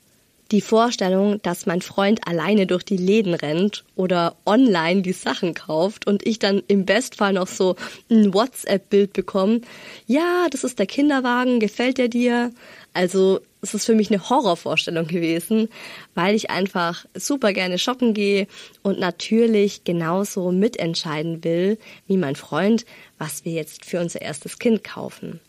Die 0.50 0.60
Vorstellung, 0.60 1.40
dass 1.42 1.66
mein 1.66 1.82
Freund 1.82 2.26
alleine 2.26 2.66
durch 2.66 2.82
die 2.82 2.96
Läden 2.96 3.34
rennt 3.34 3.84
oder 3.94 4.34
online 4.44 5.02
die 5.02 5.12
Sachen 5.12 5.54
kauft 5.54 6.08
und 6.08 6.26
ich 6.26 6.40
dann 6.40 6.64
im 6.66 6.84
Bestfall 6.84 7.34
noch 7.34 7.46
so 7.46 7.76
ein 8.10 8.34
WhatsApp-Bild 8.34 9.12
bekomme. 9.12 9.60
Ja, 10.08 10.48
das 10.50 10.64
ist 10.64 10.80
der 10.80 10.86
Kinderwagen, 10.86 11.60
gefällt 11.60 11.98
der 11.98 12.08
dir? 12.08 12.50
Also 12.92 13.38
ist 13.62 13.86
für 13.86 13.94
mich 13.94 14.10
eine 14.10 14.28
Horrorvorstellung 14.28 15.06
gewesen, 15.06 15.68
weil 16.14 16.34
ich 16.34 16.50
einfach 16.50 17.06
super 17.14 17.52
gerne 17.52 17.78
shoppen 17.78 18.12
gehe 18.12 18.48
und 18.82 18.98
natürlich 18.98 19.84
genauso 19.84 20.50
mitentscheiden 20.50 21.44
will 21.44 21.78
wie 22.08 22.16
mein 22.16 22.34
Freund, 22.34 22.84
was 23.18 23.44
wir 23.44 23.52
jetzt 23.52 23.84
für 23.84 24.00
unser 24.00 24.20
erstes 24.20 24.58
Kind 24.58 24.82
kaufen. 24.82 25.40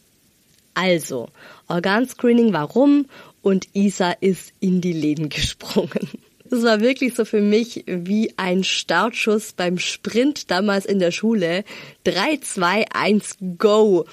Also, 0.75 1.29
Organscreening 1.67 2.53
warum 2.53 3.07
und 3.41 3.67
Isa 3.73 4.11
ist 4.11 4.53
in 4.59 4.79
die 4.81 4.93
Läden 4.93 5.29
gesprungen. 5.29 6.09
Das 6.53 6.61
war 6.61 6.81
wirklich 6.81 7.15
so 7.15 7.25
für 7.25 7.41
mich 7.41 7.83
wie 7.87 8.31
ein 8.37 8.63
Startschuss 8.63 9.53
beim 9.53 9.79
Sprint 9.79 10.51
damals 10.51 10.85
in 10.85 10.99
der 10.99 11.09
Schule. 11.09 11.63
3, 12.03 12.37
2, 12.43 12.85
1, 12.93 13.37
go! 13.57 14.05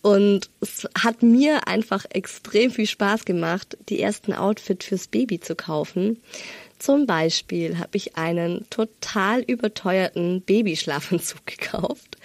Und 0.00 0.48
es 0.60 0.88
hat 0.96 1.24
mir 1.24 1.66
einfach 1.66 2.04
extrem 2.10 2.70
viel 2.70 2.86
Spaß 2.86 3.24
gemacht, 3.24 3.76
die 3.88 4.00
ersten 4.00 4.32
Outfit 4.32 4.84
fürs 4.84 5.08
Baby 5.08 5.40
zu 5.40 5.56
kaufen. 5.56 6.22
Zum 6.78 7.04
Beispiel 7.06 7.78
habe 7.78 7.96
ich 7.96 8.16
einen 8.16 8.64
total 8.70 9.40
überteuerten 9.40 10.42
Babyschlafentzug 10.42 11.46
gekauft. 11.46 12.16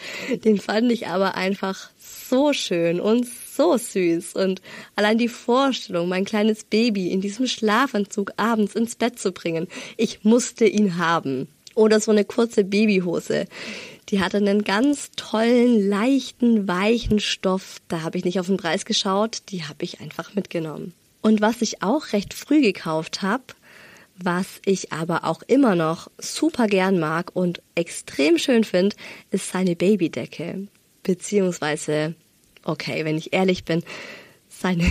Den 0.45 0.59
fand 0.59 0.91
ich 0.91 1.07
aber 1.07 1.33
einfach 1.33 1.89
so 1.97 2.53
schön 2.53 3.01
und 3.01 3.25
so 3.55 3.77
süß. 3.77 4.35
Und 4.35 4.61
allein 4.95 5.17
die 5.17 5.27
Vorstellung, 5.27 6.09
mein 6.09 6.25
kleines 6.25 6.63
Baby 6.63 7.11
in 7.11 7.21
diesem 7.21 7.47
Schlafanzug 7.47 8.31
abends 8.37 8.75
ins 8.75 8.95
Bett 8.95 9.19
zu 9.19 9.31
bringen, 9.31 9.67
ich 9.97 10.23
musste 10.23 10.65
ihn 10.65 10.97
haben. 10.97 11.47
Oder 11.75 11.99
so 11.99 12.11
eine 12.11 12.23
kurze 12.23 12.63
Babyhose. 12.63 13.47
Die 14.09 14.19
hatte 14.19 14.37
einen 14.37 14.63
ganz 14.63 15.11
tollen, 15.15 15.89
leichten, 15.89 16.67
weichen 16.67 17.19
Stoff. 17.19 17.81
Da 17.87 18.01
habe 18.01 18.17
ich 18.17 18.25
nicht 18.25 18.39
auf 18.39 18.47
den 18.47 18.57
Preis 18.57 18.85
geschaut, 18.85 19.41
die 19.49 19.63
habe 19.63 19.83
ich 19.83 19.99
einfach 19.99 20.35
mitgenommen. 20.35 20.93
Und 21.21 21.41
was 21.41 21.61
ich 21.61 21.81
auch 21.81 22.11
recht 22.13 22.33
früh 22.33 22.61
gekauft 22.61 23.21
habe, 23.21 23.43
was 24.15 24.59
ich 24.65 24.91
aber 24.91 25.23
auch 25.23 25.41
immer 25.43 25.75
noch 25.75 26.11
super 26.19 26.67
gern 26.67 26.99
mag 26.99 27.31
und 27.33 27.61
extrem 27.75 28.37
schön 28.37 28.63
finde, 28.63 28.95
ist 29.31 29.49
seine 29.49 29.75
Babydecke. 29.75 30.67
Beziehungsweise, 31.01 32.13
okay, 32.63 33.05
wenn 33.05 33.17
ich 33.17 33.33
ehrlich 33.33 33.63
bin, 33.63 33.83
seine, 34.49 34.85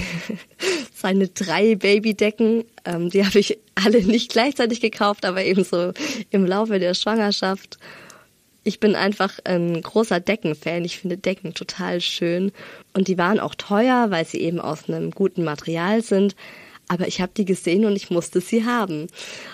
seine 0.95 1.29
drei 1.29 1.75
Babydecken. 1.77 2.65
Ähm, 2.85 3.11
die 3.11 3.25
habe 3.25 3.39
ich 3.39 3.59
alle 3.75 4.03
nicht 4.03 4.33
gleichzeitig 4.33 4.81
gekauft, 4.81 5.25
aber 5.25 5.45
eben 5.45 5.65
so 5.65 5.93
im 6.31 6.47
Laufe 6.47 6.79
der 6.79 6.95
Schwangerschaft. 6.95 7.79
Ich 8.65 8.79
bin 8.79 8.95
einfach 8.95 9.41
ein 9.45 9.83
großer 9.83 10.21
Deckenfan. 10.21 10.85
Ich 10.85 10.99
finde 10.99 11.17
Decken 11.17 11.55
total 11.55 12.01
schön. 12.01 12.53
Und 12.93 13.09
die 13.09 13.19
waren 13.19 13.41
auch 13.41 13.57
teuer, 13.57 14.11
weil 14.11 14.25
sie 14.25 14.41
eben 14.41 14.61
aus 14.61 14.89
einem 14.89 15.11
guten 15.11 15.43
Material 15.43 16.03
sind. 16.03 16.37
Aber 16.87 17.09
ich 17.09 17.21
habe 17.21 17.33
die 17.37 17.45
gesehen 17.45 17.85
und 17.87 17.97
ich 17.97 18.11
musste 18.11 18.41
sie 18.41 18.65
haben. 18.65 19.09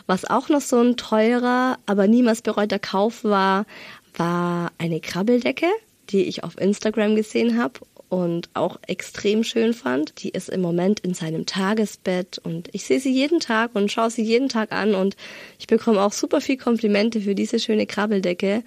Was 0.06 0.24
auch 0.24 0.48
noch 0.48 0.60
so 0.60 0.80
ein 0.80 0.96
teurer, 0.96 1.78
aber 1.86 2.06
niemals 2.06 2.42
bereuter 2.42 2.78
Kauf 2.78 3.24
war, 3.24 3.64
war 4.16 4.72
eine 4.78 5.00
Krabbeldecke, 5.00 5.68
die 6.10 6.24
ich 6.24 6.42
auf 6.42 6.58
Instagram 6.58 7.14
gesehen 7.14 7.58
habe 7.58 7.80
und 8.08 8.48
auch 8.54 8.78
extrem 8.86 9.44
schön 9.44 9.74
fand. 9.74 10.22
Die 10.22 10.30
ist 10.30 10.48
im 10.48 10.60
Moment 10.60 11.00
in 11.00 11.14
seinem 11.14 11.46
Tagesbett 11.46 12.38
und 12.38 12.68
ich 12.72 12.84
sehe 12.84 13.00
sie 13.00 13.12
jeden 13.12 13.40
Tag 13.40 13.74
und 13.74 13.92
schaue 13.92 14.10
sie 14.10 14.22
jeden 14.22 14.48
Tag 14.48 14.72
an 14.72 14.94
und 14.94 15.16
ich 15.58 15.66
bekomme 15.66 16.00
auch 16.00 16.12
super 16.12 16.40
viel 16.40 16.56
Komplimente 16.56 17.20
für 17.20 17.34
diese 17.34 17.58
schöne 17.58 17.86
Krabbeldecke 17.86 18.62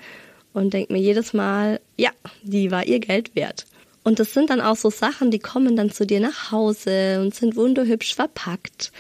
und 0.54 0.74
denke 0.74 0.94
mir 0.94 1.00
jedes 1.00 1.34
Mal, 1.34 1.80
ja, 1.98 2.12
die 2.44 2.72
war 2.72 2.86
ihr 2.86 3.00
Geld 3.00 3.36
wert. 3.36 3.66
Und 4.04 4.20
das 4.20 4.34
sind 4.34 4.50
dann 4.50 4.62
auch 4.62 4.76
so 4.76 4.90
Sachen, 4.90 5.30
die 5.30 5.40
kommen 5.40 5.76
dann 5.76 5.92
zu 5.92 6.06
dir 6.06 6.20
nach 6.20 6.52
Hause 6.52 7.22
und 7.22 7.36
sind 7.36 7.56
wunderhübsch 7.56 8.16
verpackt. 8.16 8.92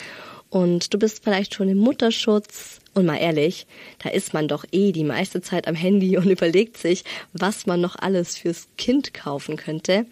Und 0.52 0.94
du 0.94 1.00
bist 1.00 1.24
vielleicht 1.24 1.56
schon 1.56 1.70
im 1.70 1.78
Mutterschutz. 1.80 2.82
Und 2.94 3.06
mal 3.06 3.16
ehrlich, 3.16 3.68
da 4.04 4.10
ist 4.10 4.34
man 4.34 4.50
doch 4.50 4.66
eh 4.74 4.92
die 4.92 5.06
meiste 5.06 5.42
Zeit 5.42 5.66
am 5.66 5.76
Handy 5.76 6.18
und 6.18 6.30
überlegt 6.30 6.78
sich, 6.78 7.06
was 7.32 7.66
man 7.66 7.80
noch 7.80 7.96
alles 7.96 8.38
fürs 8.38 8.68
Kind 8.78 9.14
kaufen 9.14 9.56
könnte. 9.56 10.06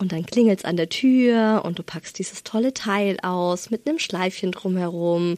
Und 0.00 0.12
dann 0.12 0.24
klingelt's 0.24 0.64
an 0.64 0.76
der 0.76 0.88
Tür 0.88 1.62
und 1.64 1.80
du 1.80 1.82
packst 1.82 2.20
dieses 2.20 2.44
tolle 2.44 2.72
Teil 2.72 3.18
aus 3.22 3.70
mit 3.70 3.88
einem 3.88 3.98
Schleifchen 3.98 4.52
drumherum 4.52 5.36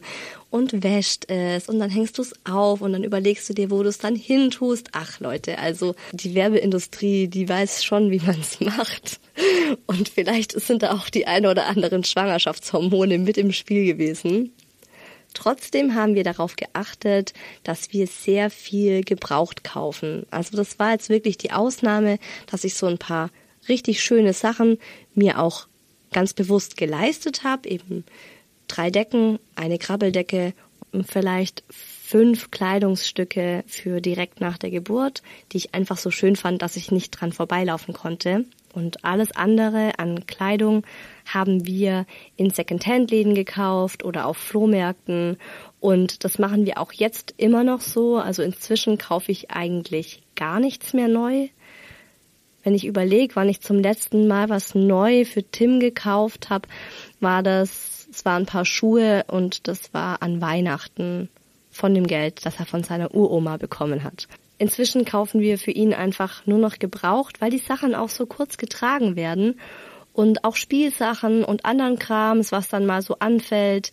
und 0.51 0.83
wäscht 0.83 1.31
es 1.31 1.67
und 1.67 1.79
dann 1.79 1.89
hängst 1.89 2.19
du 2.19 2.21
es 2.21 2.33
auf 2.43 2.81
und 2.81 2.93
dann 2.93 3.03
überlegst 3.03 3.49
du 3.49 3.53
dir, 3.55 3.71
wo 3.71 3.81
du 3.81 3.89
es 3.89 3.97
dann 3.97 4.15
hintust. 4.15 4.89
Ach 4.91 5.19
Leute, 5.19 5.57
also 5.57 5.95
die 6.11 6.35
Werbeindustrie, 6.35 7.27
die 7.27 7.49
weiß 7.49 7.83
schon, 7.83 8.11
wie 8.11 8.19
man 8.19 8.39
es 8.39 8.59
macht. 8.59 9.19
Und 9.87 10.09
vielleicht 10.09 10.51
sind 10.51 10.83
da 10.83 10.91
auch 10.91 11.09
die 11.09 11.25
ein 11.25 11.47
oder 11.47 11.65
anderen 11.65 12.03
Schwangerschaftshormone 12.03 13.17
mit 13.17 13.39
im 13.39 13.53
Spiel 13.53 13.85
gewesen. 13.85 14.51
Trotzdem 15.33 15.95
haben 15.95 16.13
wir 16.15 16.23
darauf 16.23 16.55
geachtet, 16.55 17.33
dass 17.63 17.93
wir 17.93 18.05
sehr 18.05 18.49
viel 18.49 19.03
gebraucht 19.03 19.63
kaufen. 19.63 20.25
Also 20.29 20.57
das 20.57 20.77
war 20.77 20.91
jetzt 20.91 21.09
wirklich 21.09 21.37
die 21.37 21.51
Ausnahme, 21.51 22.19
dass 22.47 22.63
ich 22.63 22.75
so 22.75 22.85
ein 22.85 22.97
paar 22.97 23.29
richtig 23.67 24.03
schöne 24.03 24.33
Sachen 24.33 24.77
mir 25.13 25.39
auch 25.39 25.67
ganz 26.11 26.33
bewusst 26.33 26.77
geleistet 26.77 27.43
habe. 27.43 27.69
Eben 27.69 28.05
drei 28.67 28.89
Decken, 28.89 29.39
eine 29.55 29.77
Krabbeldecke 29.77 30.53
und 30.91 31.07
vielleicht 31.09 31.63
fünf 31.69 32.51
Kleidungsstücke 32.51 33.63
für 33.67 34.01
direkt 34.01 34.41
nach 34.41 34.57
der 34.57 34.69
Geburt, 34.69 35.23
die 35.51 35.57
ich 35.57 35.73
einfach 35.73 35.97
so 35.97 36.11
schön 36.11 36.35
fand, 36.35 36.61
dass 36.61 36.75
ich 36.75 36.91
nicht 36.91 37.11
dran 37.11 37.31
vorbeilaufen 37.31 37.93
konnte. 37.93 38.45
Und 38.73 39.03
alles 39.03 39.31
andere 39.33 39.97
an 39.99 40.25
Kleidung 40.27 40.83
haben 41.25 41.65
wir 41.65 42.05
in 42.35 42.49
Secondhand-Läden 42.49 43.35
gekauft 43.35 44.03
oder 44.03 44.25
auf 44.25 44.37
Flohmärkten. 44.37 45.37
Und 45.79 46.23
das 46.23 46.39
machen 46.39 46.65
wir 46.65 46.77
auch 46.79 46.93
jetzt 46.93 47.33
immer 47.37 47.63
noch 47.63 47.81
so. 47.81 48.17
Also 48.17 48.43
inzwischen 48.43 48.97
kaufe 48.97 49.31
ich 49.31 49.51
eigentlich 49.51 50.21
gar 50.35 50.59
nichts 50.59 50.93
mehr 50.93 51.07
neu. 51.07 51.47
Wenn 52.63 52.75
ich 52.75 52.85
überlege, 52.85 53.35
wann 53.35 53.49
ich 53.49 53.61
zum 53.61 53.79
letzten 53.79 54.27
Mal 54.27 54.49
was 54.49 54.75
neu 54.75 55.25
für 55.25 55.43
Tim 55.43 55.79
gekauft 55.79 56.49
habe, 56.49 56.67
war 57.19 57.43
das, 57.43 58.07
es 58.11 58.25
waren 58.25 58.43
ein 58.43 58.47
paar 58.47 58.65
Schuhe 58.65 59.25
und 59.27 59.67
das 59.67 59.93
war 59.93 60.21
an 60.21 60.41
Weihnachten 60.41 61.29
von 61.71 61.93
dem 61.93 62.05
Geld, 62.05 62.45
das 62.45 62.59
er 62.59 62.65
von 62.65 62.83
seiner 62.83 63.13
Uroma 63.15 63.57
bekommen 63.57 64.03
hat. 64.03 64.27
Inzwischen 64.57 65.05
kaufen 65.05 65.41
wir 65.41 65.57
für 65.57 65.71
ihn 65.71 65.93
einfach 65.93 66.45
nur 66.45 66.59
noch 66.59 66.77
gebraucht, 66.77 67.41
weil 67.41 67.49
die 67.49 67.57
Sachen 67.57 67.95
auch 67.95 68.09
so 68.09 68.27
kurz 68.27 68.57
getragen 68.57 69.15
werden 69.15 69.59
und 70.13 70.43
auch 70.43 70.55
Spielsachen 70.55 71.43
und 71.43 71.65
anderen 71.65 71.97
Krams, 71.97 72.51
was 72.51 72.67
dann 72.67 72.85
mal 72.85 73.01
so 73.01 73.15
anfällt, 73.17 73.91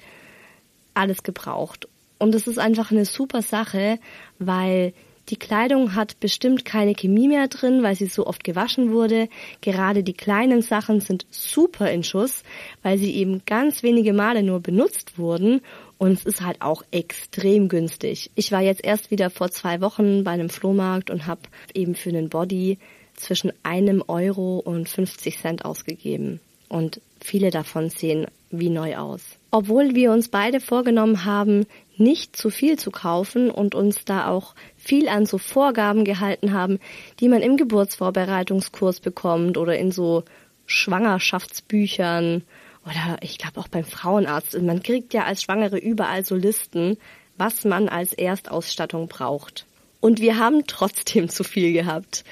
alles 0.92 1.22
gebraucht. 1.22 1.88
Und 2.18 2.34
es 2.34 2.46
ist 2.46 2.58
einfach 2.58 2.90
eine 2.90 3.04
super 3.04 3.40
Sache, 3.40 3.98
weil 4.38 4.92
die 5.28 5.36
Kleidung 5.36 5.94
hat 5.94 6.20
bestimmt 6.20 6.64
keine 6.64 6.94
Chemie 6.94 7.28
mehr 7.28 7.48
drin, 7.48 7.82
weil 7.82 7.94
sie 7.94 8.06
so 8.06 8.26
oft 8.26 8.44
gewaschen 8.44 8.92
wurde. 8.92 9.28
Gerade 9.60 10.02
die 10.02 10.14
kleinen 10.14 10.62
Sachen 10.62 11.00
sind 11.00 11.26
super 11.30 11.90
in 11.90 12.02
Schuss, 12.02 12.42
weil 12.82 12.98
sie 12.98 13.14
eben 13.14 13.42
ganz 13.46 13.82
wenige 13.82 14.12
Male 14.12 14.42
nur 14.42 14.60
benutzt 14.60 15.18
wurden 15.18 15.60
und 15.98 16.12
es 16.12 16.24
ist 16.24 16.42
halt 16.42 16.62
auch 16.62 16.82
extrem 16.92 17.68
günstig. 17.68 18.30
Ich 18.36 18.52
war 18.52 18.62
jetzt 18.62 18.84
erst 18.84 19.10
wieder 19.10 19.30
vor 19.30 19.50
zwei 19.50 19.80
Wochen 19.80 20.24
bei 20.24 20.30
einem 20.30 20.48
Flohmarkt 20.48 21.10
und 21.10 21.26
habe 21.26 21.42
eben 21.74 21.94
für 21.94 22.10
einen 22.10 22.28
Body 22.28 22.78
zwischen 23.14 23.52
einem 23.64 24.02
Euro 24.06 24.58
und 24.58 24.88
50 24.88 25.38
Cent 25.38 25.64
ausgegeben. 25.64 26.40
Und 26.68 27.00
viele 27.20 27.50
davon 27.50 27.90
sehen 27.90 28.26
wie 28.50 28.70
neu 28.70 28.96
aus. 28.96 29.37
Obwohl 29.50 29.94
wir 29.94 30.12
uns 30.12 30.28
beide 30.28 30.60
vorgenommen 30.60 31.24
haben, 31.24 31.66
nicht 31.96 32.36
zu 32.36 32.50
viel 32.50 32.78
zu 32.78 32.90
kaufen 32.90 33.50
und 33.50 33.74
uns 33.74 34.04
da 34.04 34.28
auch 34.28 34.54
viel 34.76 35.08
an 35.08 35.26
so 35.26 35.38
Vorgaben 35.38 36.04
gehalten 36.04 36.52
haben, 36.52 36.78
die 37.20 37.28
man 37.28 37.42
im 37.42 37.56
Geburtsvorbereitungskurs 37.56 39.00
bekommt 39.00 39.56
oder 39.56 39.78
in 39.78 39.90
so 39.90 40.24
Schwangerschaftsbüchern 40.66 42.42
oder 42.84 43.18
ich 43.22 43.38
glaube 43.38 43.60
auch 43.60 43.68
beim 43.68 43.84
Frauenarzt. 43.84 44.60
Man 44.60 44.82
kriegt 44.82 45.12
ja 45.12 45.24
als 45.24 45.42
Schwangere 45.42 45.78
überall 45.78 46.24
so 46.24 46.34
Listen, 46.34 46.96
was 47.36 47.64
man 47.64 47.88
als 47.88 48.12
Erstausstattung 48.12 49.08
braucht. 49.08 49.66
Und 50.00 50.20
wir 50.20 50.38
haben 50.38 50.66
trotzdem 50.66 51.28
zu 51.28 51.44
viel 51.44 51.72
gehabt. 51.72 52.24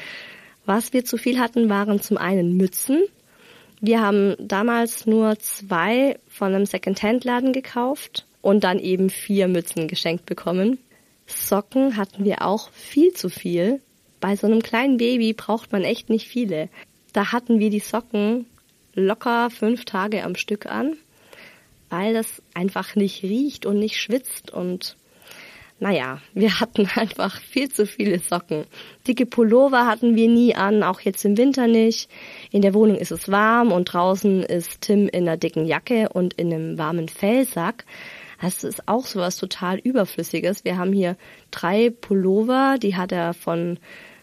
Was 0.64 0.92
wir 0.92 1.04
zu 1.04 1.16
viel 1.16 1.38
hatten, 1.38 1.68
waren 1.68 2.00
zum 2.00 2.16
einen 2.16 2.56
Mützen. 2.56 3.02
Wir 3.80 4.00
haben 4.00 4.36
damals 4.38 5.06
nur 5.06 5.38
zwei 5.38 6.18
von 6.28 6.54
einem 6.54 6.66
Second-Hand-Laden 6.66 7.52
gekauft 7.52 8.26
und 8.40 8.64
dann 8.64 8.78
eben 8.78 9.10
vier 9.10 9.48
Mützen 9.48 9.88
geschenkt 9.88 10.26
bekommen. 10.26 10.78
Socken 11.26 11.96
hatten 11.96 12.24
wir 12.24 12.42
auch 12.42 12.70
viel 12.70 13.12
zu 13.12 13.28
viel. 13.28 13.80
Bei 14.20 14.36
so 14.36 14.46
einem 14.46 14.62
kleinen 14.62 14.96
Baby 14.96 15.32
braucht 15.32 15.72
man 15.72 15.82
echt 15.82 16.08
nicht 16.08 16.26
viele. 16.26 16.68
Da 17.12 17.32
hatten 17.32 17.58
wir 17.58 17.70
die 17.70 17.80
Socken 17.80 18.46
locker 18.94 19.50
fünf 19.50 19.84
Tage 19.84 20.24
am 20.24 20.36
Stück 20.36 20.66
an, 20.66 20.96
weil 21.90 22.14
das 22.14 22.42
einfach 22.54 22.94
nicht 22.94 23.22
riecht 23.22 23.66
und 23.66 23.78
nicht 23.78 24.00
schwitzt 24.00 24.50
und 24.50 24.96
naja, 25.78 26.20
wir 26.32 26.60
hatten 26.60 26.88
einfach 26.94 27.40
viel 27.40 27.70
zu 27.70 27.86
viele 27.86 28.18
Socken. 28.18 28.64
Dicke 29.06 29.26
Pullover 29.26 29.86
hatten 29.86 30.16
wir 30.16 30.28
nie 30.28 30.54
an, 30.54 30.82
auch 30.82 31.00
jetzt 31.00 31.24
im 31.24 31.36
Winter 31.36 31.66
nicht. 31.66 32.10
In 32.50 32.62
der 32.62 32.74
Wohnung 32.74 32.96
ist 32.96 33.12
es 33.12 33.30
warm 33.30 33.72
und 33.72 33.92
draußen 33.92 34.42
ist 34.42 34.82
Tim 34.82 35.08
in 35.08 35.28
einer 35.28 35.36
dicken 35.36 35.66
Jacke 35.66 36.08
und 36.08 36.34
in 36.34 36.52
einem 36.52 36.78
warmen 36.78 37.08
Fellsack. 37.08 37.84
Das 38.40 38.64
ist 38.64 38.86
auch 38.86 39.06
sowas 39.06 39.36
total 39.36 39.78
Überflüssiges. 39.78 40.64
Wir 40.64 40.76
haben 40.76 40.92
hier 40.92 41.16
drei 41.50 41.90
Pullover, 41.90 42.76
die 42.78 42.96
hat 42.96 43.12
er 43.12 43.32
von 43.34 43.78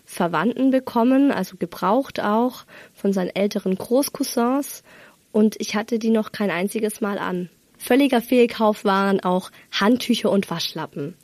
Verwandten 0.06 0.70
bekommen, 0.70 1.32
also 1.32 1.58
gebraucht 1.58 2.20
auch, 2.20 2.66
von 2.94 3.14
seinen 3.14 3.36
älteren 3.36 3.76
Großcousins. 3.76 4.84
Und 5.32 5.56
ich 5.60 5.76
hatte 5.76 5.98
die 5.98 6.12
noch 6.12 6.32
kein 6.32 6.52
einziges 6.52 7.02
Mal 7.02 7.18
an. 7.18 7.50
Völliger 7.78 8.22
Fehlkauf 8.22 8.86
waren 8.86 9.20
auch 9.20 9.50
Handtücher 9.72 10.30
und 10.30 10.50
Waschlappen. 10.50 11.16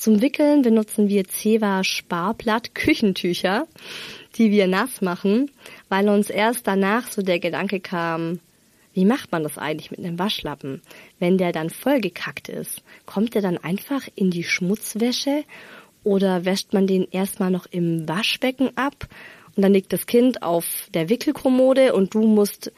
Zum 0.00 0.22
Wickeln 0.22 0.62
benutzen 0.62 1.10
wir 1.10 1.24
Ceva 1.26 1.84
Sparblatt 1.84 2.74
Küchentücher, 2.74 3.66
die 4.36 4.50
wir 4.50 4.66
nass 4.66 5.02
machen, 5.02 5.50
weil 5.90 6.08
uns 6.08 6.30
erst 6.30 6.66
danach 6.66 7.06
so 7.06 7.20
der 7.20 7.38
Gedanke 7.38 7.80
kam, 7.80 8.40
wie 8.94 9.04
macht 9.04 9.30
man 9.30 9.42
das 9.42 9.58
eigentlich 9.58 9.90
mit 9.90 10.00
einem 10.00 10.18
Waschlappen? 10.18 10.80
Wenn 11.18 11.36
der 11.36 11.52
dann 11.52 11.68
vollgekackt 11.68 12.48
ist, 12.48 12.82
kommt 13.04 13.34
der 13.34 13.42
dann 13.42 13.58
einfach 13.58 14.08
in 14.14 14.30
die 14.30 14.42
Schmutzwäsche 14.42 15.44
oder 16.02 16.46
wäscht 16.46 16.72
man 16.72 16.86
den 16.86 17.06
erstmal 17.10 17.50
noch 17.50 17.66
im 17.70 18.08
Waschbecken 18.08 18.70
ab 18.76 19.06
und 19.54 19.62
dann 19.62 19.74
liegt 19.74 19.92
das 19.92 20.06
Kind 20.06 20.42
auf 20.42 20.88
der 20.94 21.10
Wickelkommode 21.10 21.92
und 21.92 22.14
du 22.14 22.22
musst 22.22 22.72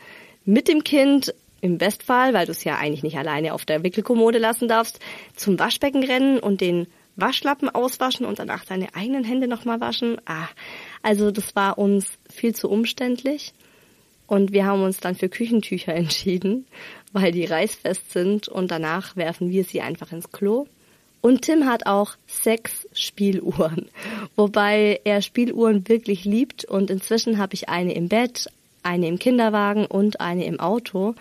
mit 0.45 0.67
dem 0.67 0.83
Kind 0.83 1.33
im 1.61 1.79
Bestfall, 1.79 2.35
weil 2.35 2.47
du 2.47 2.51
es 2.51 2.65
ja 2.65 2.79
eigentlich 2.79 3.05
nicht 3.05 3.17
alleine 3.17 3.55
auf 3.55 3.65
der 3.65 3.85
Wickelkommode 3.85 4.39
lassen 4.39 4.67
darfst, 4.67 4.99
zum 5.37 5.61
Waschbecken 5.61 6.03
rennen 6.03 6.41
und 6.41 6.61
den 6.61 6.89
Waschlappen 7.17 7.69
auswaschen 7.69 8.27
und 8.27 8.39
danach 8.39 8.65
deine 8.65 8.95
eigenen 8.95 9.25
Hände 9.25 9.49
nochmal 9.49 9.81
waschen. 9.81 10.21
Ah, 10.25 10.49
also 11.03 11.31
das 11.31 11.55
war 11.55 11.79
uns 11.79 12.19
viel 12.31 12.55
zu 12.55 12.71
umständlich. 12.71 13.53
Und 14.27 14.53
wir 14.53 14.65
haben 14.65 14.83
uns 14.83 14.99
dann 14.99 15.15
für 15.15 15.29
Küchentücher 15.29 15.95
entschieden, 15.95 16.67
weil 17.13 17.33
die 17.33 17.45
reißfest 17.45 18.13
sind 18.13 18.49
und 18.49 18.71
danach 18.71 19.17
werfen 19.17 19.51
wir 19.51 19.65
sie 19.65 19.83
einfach 19.83 20.13
ins 20.13 20.33
Klo. 20.33 20.67
Und 21.21 21.43
Tim 21.43 21.67
hat 21.67 21.87
auch 21.87 22.17
sechs 22.27 22.89
Spieluhren, 22.93 23.89
wobei 24.37 25.01
er 25.05 25.23
Spieluhren 25.23 25.89
wirklich 25.89 26.25
liebt 26.25 26.65
und 26.65 26.91
inzwischen 26.91 27.39
habe 27.39 27.55
ich 27.55 27.69
eine 27.69 27.95
im 27.95 28.09
Bett, 28.09 28.49
eine 28.83 29.07
im 29.07 29.19
Kinderwagen 29.19 29.87
und 29.87 30.21
eine 30.21 30.47
im 30.47 30.59
Auto. 30.59 31.15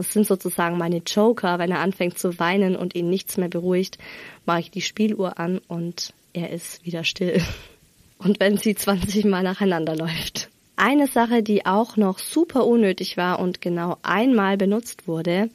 Das 0.00 0.14
sind 0.14 0.26
sozusagen 0.26 0.78
meine 0.78 1.02
Joker. 1.06 1.58
Wenn 1.58 1.72
er 1.72 1.80
anfängt 1.80 2.18
zu 2.18 2.38
weinen 2.38 2.74
und 2.74 2.94
ihn 2.94 3.10
nichts 3.10 3.36
mehr 3.36 3.50
beruhigt, 3.50 3.98
mache 4.46 4.60
ich 4.60 4.70
die 4.70 4.80
Spieluhr 4.80 5.38
an 5.38 5.60
und 5.68 6.14
er 6.32 6.48
ist 6.48 6.86
wieder 6.86 7.04
still. 7.04 7.42
und 8.18 8.40
wenn 8.40 8.56
sie 8.56 8.74
20 8.74 9.26
Mal 9.26 9.42
nacheinander 9.42 9.94
läuft. 9.94 10.48
Eine 10.74 11.06
Sache, 11.06 11.42
die 11.42 11.66
auch 11.66 11.98
noch 11.98 12.18
super 12.18 12.66
unnötig 12.66 13.18
war 13.18 13.40
und 13.40 13.60
genau 13.60 13.98
einmal 14.02 14.56
benutzt 14.56 15.06
wurde, 15.06 15.50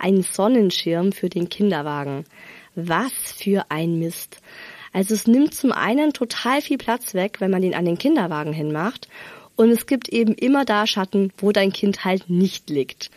ein 0.00 0.22
Sonnenschirm 0.22 1.12
für 1.12 1.28
den 1.28 1.48
Kinderwagen. 1.48 2.24
Was 2.74 3.12
für 3.12 3.66
ein 3.68 4.00
Mist. 4.00 4.40
Also 4.92 5.14
es 5.14 5.28
nimmt 5.28 5.54
zum 5.54 5.70
einen 5.70 6.12
total 6.12 6.60
viel 6.60 6.78
Platz 6.78 7.14
weg, 7.14 7.36
wenn 7.38 7.52
man 7.52 7.62
den 7.62 7.76
an 7.76 7.84
den 7.84 7.98
Kinderwagen 7.98 8.52
hinmacht. 8.52 9.06
Und 9.54 9.70
es 9.70 9.86
gibt 9.86 10.08
eben 10.08 10.34
immer 10.34 10.64
da 10.64 10.88
Schatten, 10.88 11.32
wo 11.38 11.52
dein 11.52 11.72
Kind 11.72 12.04
halt 12.04 12.28
nicht 12.28 12.68
liegt. 12.68 13.12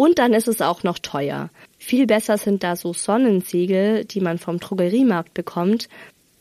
Und 0.00 0.18
dann 0.18 0.32
ist 0.32 0.48
es 0.48 0.62
auch 0.62 0.82
noch 0.82 0.98
teuer. 0.98 1.50
Viel 1.76 2.06
besser 2.06 2.38
sind 2.38 2.62
da 2.62 2.74
so 2.74 2.94
Sonnensegel, 2.94 4.06
die 4.06 4.22
man 4.22 4.38
vom 4.38 4.58
Drogeriemarkt 4.58 5.34
bekommt. 5.34 5.90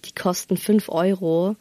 Die 0.05 0.15
kosten 0.15 0.55
fünf 0.55 0.87
Euro 0.87 1.57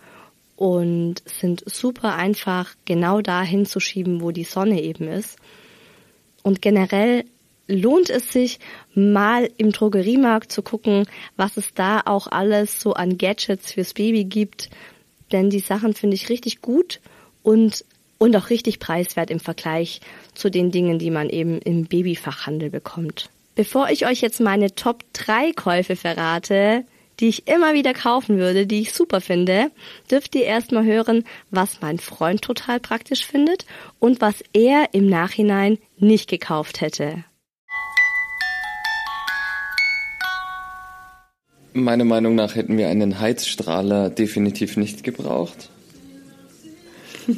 und 0.55 1.17
sind 1.27 1.65
super 1.67 2.15
einfach 2.15 2.77
genau 2.85 3.21
da 3.21 3.43
hinzuschieben, 3.43 4.21
wo 4.21 4.31
die 4.31 4.45
Sonne 4.45 4.81
eben 4.81 5.09
ist. 5.09 5.41
Und 6.45 6.63
generell 6.63 7.25
lohnt 7.67 8.11
es 8.11 8.33
sich, 8.33 8.61
mal 8.95 9.51
im 9.57 9.73
Drogeriemarkt 9.73 10.53
zu 10.53 10.63
gucken, 10.63 11.05
was 11.37 11.57
es 11.57 11.75
da 11.75 12.03
auch 12.05 12.29
alles 12.29 12.81
so 12.81 12.93
an 12.93 13.19
Gadgets 13.19 13.73
fürs 13.73 13.93
Baby 13.93 14.23
gibt. 14.23 14.71
Denn 15.33 15.51
die 15.51 15.59
Sachen 15.59 15.95
finde 15.95 16.15
ich 16.15 16.29
richtig 16.29 16.63
gut 16.63 17.01
und, 17.43 17.85
und 18.19 18.37
auch 18.37 18.51
richtig 18.51 18.79
preiswert 18.81 19.31
im 19.31 19.41
Vergleich 19.41 20.01
zu 20.35 20.51
den 20.51 20.71
Dingen, 20.71 20.99
die 20.99 21.11
man 21.11 21.31
eben 21.31 21.61
im 21.61 21.87
Babyfachhandel 21.87 22.71
bekommt. 22.71 23.31
Bevor 23.55 23.89
ich 23.91 24.07
euch 24.07 24.21
jetzt 24.21 24.41
meine 24.41 24.75
Top 24.75 25.05
3 25.15 25.53
Käufe 25.53 25.97
verrate, 25.97 26.85
die 27.21 27.29
ich 27.29 27.49
immer 27.49 27.75
wieder 27.75 27.95
kaufen 27.95 28.39
würde, 28.39 28.67
die 28.67 28.81
ich 28.81 28.93
super 28.93 29.21
finde, 29.21 29.71
dürft 30.11 30.35
ihr 30.35 30.45
erstmal 30.45 30.85
hören, 30.85 31.25
was 31.51 31.81
mein 31.81 31.99
Freund 31.99 32.43
total 32.43 32.79
praktisch 32.79 33.27
findet 33.27 33.67
und 33.99 34.21
was 34.21 34.45
er 34.53 34.91
im 34.93 35.09
Nachhinein 35.09 35.79
nicht 35.99 36.31
gekauft 36.31 36.81
hätte. 36.81 37.25
Meiner 41.73 42.05
Meinung 42.05 42.35
nach 42.35 42.55
hätten 42.55 42.79
wir 42.79 42.89
einen 42.89 43.21
Heizstrahler 43.21 44.11
definitiv 44.11 44.77
nicht 44.77 45.05
gebraucht. 45.05 45.71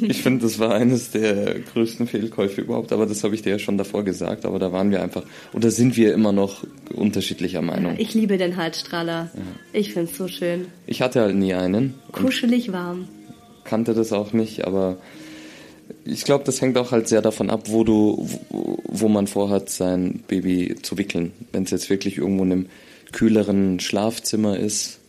Ich 0.01 0.21
finde, 0.21 0.43
das 0.43 0.57
war 0.57 0.73
eines 0.73 1.11
der 1.11 1.59
größten 1.59 2.07
Fehlkäufe 2.07 2.61
überhaupt, 2.61 2.93
aber 2.93 3.05
das 3.05 3.23
habe 3.23 3.35
ich 3.35 3.41
dir 3.41 3.51
ja 3.51 3.59
schon 3.59 3.77
davor 3.77 4.03
gesagt. 4.03 4.45
Aber 4.45 4.57
da 4.57 4.71
waren 4.71 4.91
wir 4.91 5.03
einfach, 5.03 5.23
oder 5.53 5.69
sind 5.69 5.97
wir 5.97 6.13
immer 6.13 6.31
noch 6.31 6.63
unterschiedlicher 6.93 7.61
Meinung. 7.61 7.95
ich 7.97 8.13
liebe 8.13 8.37
den 8.37 8.55
Heizstrahler. 8.55 9.29
Ja. 9.33 9.41
Ich 9.73 9.93
finde 9.93 10.09
es 10.11 10.17
so 10.17 10.27
schön. 10.27 10.67
Ich 10.87 11.01
hatte 11.01 11.21
halt 11.21 11.35
nie 11.35 11.53
einen. 11.53 11.95
Kuschelig 12.11 12.71
warm. 12.71 13.07
Kannte 13.63 13.93
das 13.93 14.13
auch 14.13 14.33
nicht, 14.33 14.65
aber 14.65 14.97
ich 16.05 16.23
glaube, 16.23 16.43
das 16.45 16.61
hängt 16.61 16.77
auch 16.77 16.91
halt 16.91 17.07
sehr 17.07 17.21
davon 17.21 17.49
ab, 17.49 17.63
wo 17.65 17.83
du, 17.83 18.27
wo, 18.49 18.79
wo 18.87 19.07
man 19.07 19.27
vorhat, 19.27 19.69
sein 19.69 20.23
Baby 20.27 20.75
zu 20.81 20.97
wickeln. 20.97 21.33
Wenn 21.51 21.63
es 21.63 21.71
jetzt 21.71 21.89
wirklich 21.89 22.17
irgendwo 22.17 22.43
in 22.43 22.51
einem 22.51 22.65
kühleren 23.11 23.79
Schlafzimmer 23.79 24.57
ist, 24.57 25.00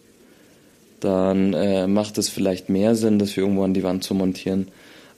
dann 1.03 1.53
äh, 1.55 1.87
macht 1.87 2.19
es 2.19 2.29
vielleicht 2.29 2.69
mehr 2.69 2.95
Sinn, 2.95 3.19
das 3.19 3.37
irgendwo 3.37 3.65
an 3.65 3.75
die 3.75 3.83
Wand 3.83 4.05
zu 4.05 4.15
montieren. 4.15 4.69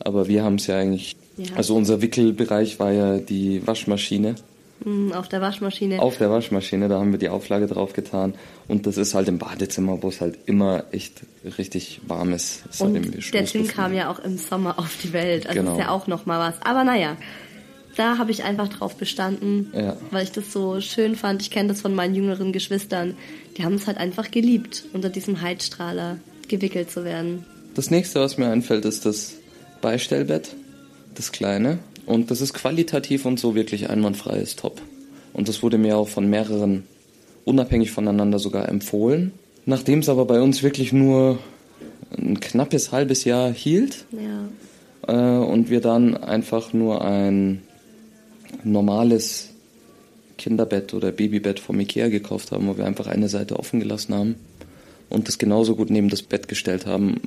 Aber 0.01 0.29
wir 0.29 0.43
haben 0.43 0.57
es 0.57 0.67
ja 0.67 0.79
eigentlich, 0.79 1.17
ja. 1.37 1.55
also 1.57 1.75
unser 1.75 2.03
Wickelbereich 2.03 2.79
war 2.79 2.93
ja 2.93 3.19
die 3.19 3.67
Waschmaschine. 3.67 4.35
Hm, 4.83 5.13
auf 5.13 5.29
der 5.29 5.41
Waschmaschine. 5.41 6.01
Auf 6.01 6.19
der 6.19 6.31
Waschmaschine, 6.31 6.89
da 6.89 6.99
haben 6.99 7.13
wir 7.13 7.19
die 7.19 7.29
Auflage 7.29 7.67
drauf 7.67 7.93
getan. 7.93 8.35
Und 8.67 8.87
das 8.87 8.97
ist 8.97 9.15
halt 9.15 9.29
im 9.29 9.39
Badezimmer, 9.39 10.03
wo 10.03 10.09
es 10.09 10.21
halt 10.21 10.39
immer 10.47 10.85
echt 10.91 11.23
richtig 11.59 12.01
warm 12.07 12.33
ist. 12.33 12.65
ist 12.71 12.81
und 12.81 12.95
halt 12.95 13.35
der 13.35 13.45
Tim 13.45 13.69
kam 13.69 13.95
ja 13.95 14.11
auch 14.11 14.19
im 14.19 14.37
Sommer 14.37 14.79
auf 14.79 14.97
die 15.03 15.13
Welt. 15.13 15.47
Also 15.47 15.61
genau. 15.61 15.73
ist 15.73 15.79
ja 15.79 15.91
auch 15.91 16.07
nochmal 16.07 16.41
was. 16.41 16.61
Aber 16.63 16.85
naja, 16.85 17.17
da 17.97 18.19
habe 18.19 18.31
ich 18.31 18.45
einfach 18.45 18.69
drauf 18.69 18.97
bestanden, 18.97 19.71
ja. 19.75 19.97
weil 20.11 20.25
ich 20.25 20.33
das 20.33 20.53
so 20.53 20.81
schön 20.81 21.17
fand. 21.17 21.43
Ich 21.43 21.51
kenne 21.51 21.69
das 21.69 21.81
von 21.81 21.95
meinen 21.95 22.15
jüngeren 22.15 22.53
Geschwistern. 22.53 23.15
Die 23.57 23.65
haben 23.65 23.75
es 23.75 23.87
halt 23.87 23.99
einfach 23.99 24.31
geliebt, 24.31 24.85
unter 24.93 25.09
diesem 25.09 25.41
Heizstrahler 25.41 26.19
gewickelt 26.49 26.91
zu 26.91 27.05
werden. 27.05 27.45
Das 27.75 27.91
nächste, 27.91 28.21
was 28.21 28.39
mir 28.39 28.49
einfällt, 28.49 28.85
ist 28.85 29.07
das 29.07 29.35
Beistellbett, 29.81 30.55
das 31.15 31.33
kleine. 31.33 31.79
Und 32.07 32.31
das 32.31 32.41
ist 32.41 32.55
qualitativ 32.55 33.25
und 33.25 33.41
so 33.41 33.55
wirklich 33.55 33.91
einwandfrei, 33.91 34.39
ist 34.39 34.59
top. 34.59 34.81
Und 35.33 35.49
das 35.49 35.63
wurde 35.63 35.79
mir 35.79 35.97
auch 35.97 36.09
von 36.09 36.29
mehreren, 36.29 36.85
unabhängig 37.45 37.91
voneinander 37.91 38.39
sogar 38.39 38.69
empfohlen. 38.69 39.33
Nachdem 39.67 40.01
es 40.01 40.09
aber 40.09 40.27
bei 40.27 40.41
uns 40.41 40.63
wirklich 40.63 40.93
nur 40.93 41.39
ein 42.17 42.39
knappes 42.39 42.93
halbes 42.93 43.25
Jahr 43.25 43.53
hielt 43.53 44.05
ja. 44.13 45.41
äh, 45.41 45.45
und 45.45 45.71
wir 45.71 45.81
dann 45.81 46.17
einfach 46.17 46.73
nur 46.73 47.03
ein 47.05 47.63
normales 48.63 49.51
Kinderbett 50.39 50.95
oder 50.95 51.13
Babybett 51.13 51.61
vom 51.61 51.79
Ikea 51.81 52.09
gekauft 52.09 52.53
haben, 52.53 52.69
wo 52.69 52.77
wir 52.77 52.87
einfach 52.87 53.07
eine 53.07 53.29
Seite 53.29 53.59
offen 53.59 53.81
gelassen 53.81 54.15
haben 54.15 54.35
und 55.09 55.29
das 55.29 55.39
genauso 55.39 55.77
gut 55.77 55.91
neben 55.91 56.09
das 56.09 56.23
Bett 56.23 56.49
gestellt 56.49 56.87
haben, 56.87 57.21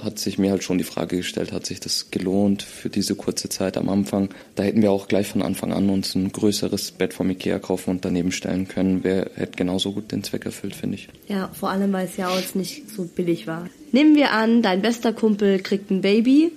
hat 0.00 0.18
sich 0.18 0.38
mir 0.38 0.50
halt 0.50 0.64
schon 0.64 0.78
die 0.78 0.84
Frage 0.84 1.18
gestellt, 1.18 1.52
hat 1.52 1.66
sich 1.66 1.80
das 1.80 2.10
gelohnt 2.10 2.62
für 2.62 2.88
diese 2.88 3.14
kurze 3.14 3.48
Zeit 3.48 3.76
am 3.76 3.88
Anfang? 3.88 4.30
Da 4.54 4.62
hätten 4.62 4.80
wir 4.80 4.90
auch 4.90 5.06
gleich 5.06 5.28
von 5.28 5.42
Anfang 5.42 5.72
an 5.72 5.90
uns 5.90 6.14
ein 6.14 6.32
größeres 6.32 6.92
Bett 6.92 7.12
vom 7.12 7.28
Ikea 7.28 7.58
kaufen 7.58 7.90
und 7.90 8.04
daneben 8.04 8.32
stellen 8.32 8.68
können. 8.68 9.00
Wer 9.04 9.30
hätte 9.34 9.56
genauso 9.56 9.92
gut 9.92 10.10
den 10.12 10.24
Zweck 10.24 10.46
erfüllt, 10.46 10.74
finde 10.74 10.96
ich. 10.96 11.08
Ja, 11.28 11.50
vor 11.52 11.70
allem, 11.70 11.92
weil 11.92 12.06
es 12.06 12.16
ja 12.16 12.28
auch 12.28 12.54
nicht 12.54 12.88
so 12.90 13.04
billig 13.04 13.46
war. 13.46 13.68
Nehmen 13.92 14.16
wir 14.16 14.32
an, 14.32 14.62
dein 14.62 14.80
bester 14.80 15.12
Kumpel 15.12 15.60
kriegt 15.60 15.90
ein 15.90 16.00
Baby 16.00 16.52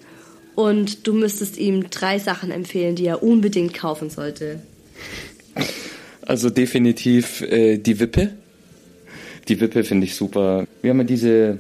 und 0.55 1.05
du 1.07 1.13
müsstest 1.13 1.57
ihm 1.57 1.89
drei 1.89 2.19
Sachen 2.19 2.51
empfehlen, 2.51 2.95
die 2.95 3.05
er 3.05 3.23
unbedingt 3.23 3.73
kaufen 3.73 4.09
sollte. 4.09 4.59
Also 6.25 6.49
definitiv 6.49 7.41
äh, 7.41 7.77
die 7.77 7.99
Wippe. 7.99 8.31
Die 9.47 9.59
Wippe 9.59 9.83
finde 9.83 10.07
ich 10.07 10.15
super. 10.15 10.65
Wir 10.81 10.89
haben 10.89 10.99
ja 10.99 11.03
diese 11.03 11.59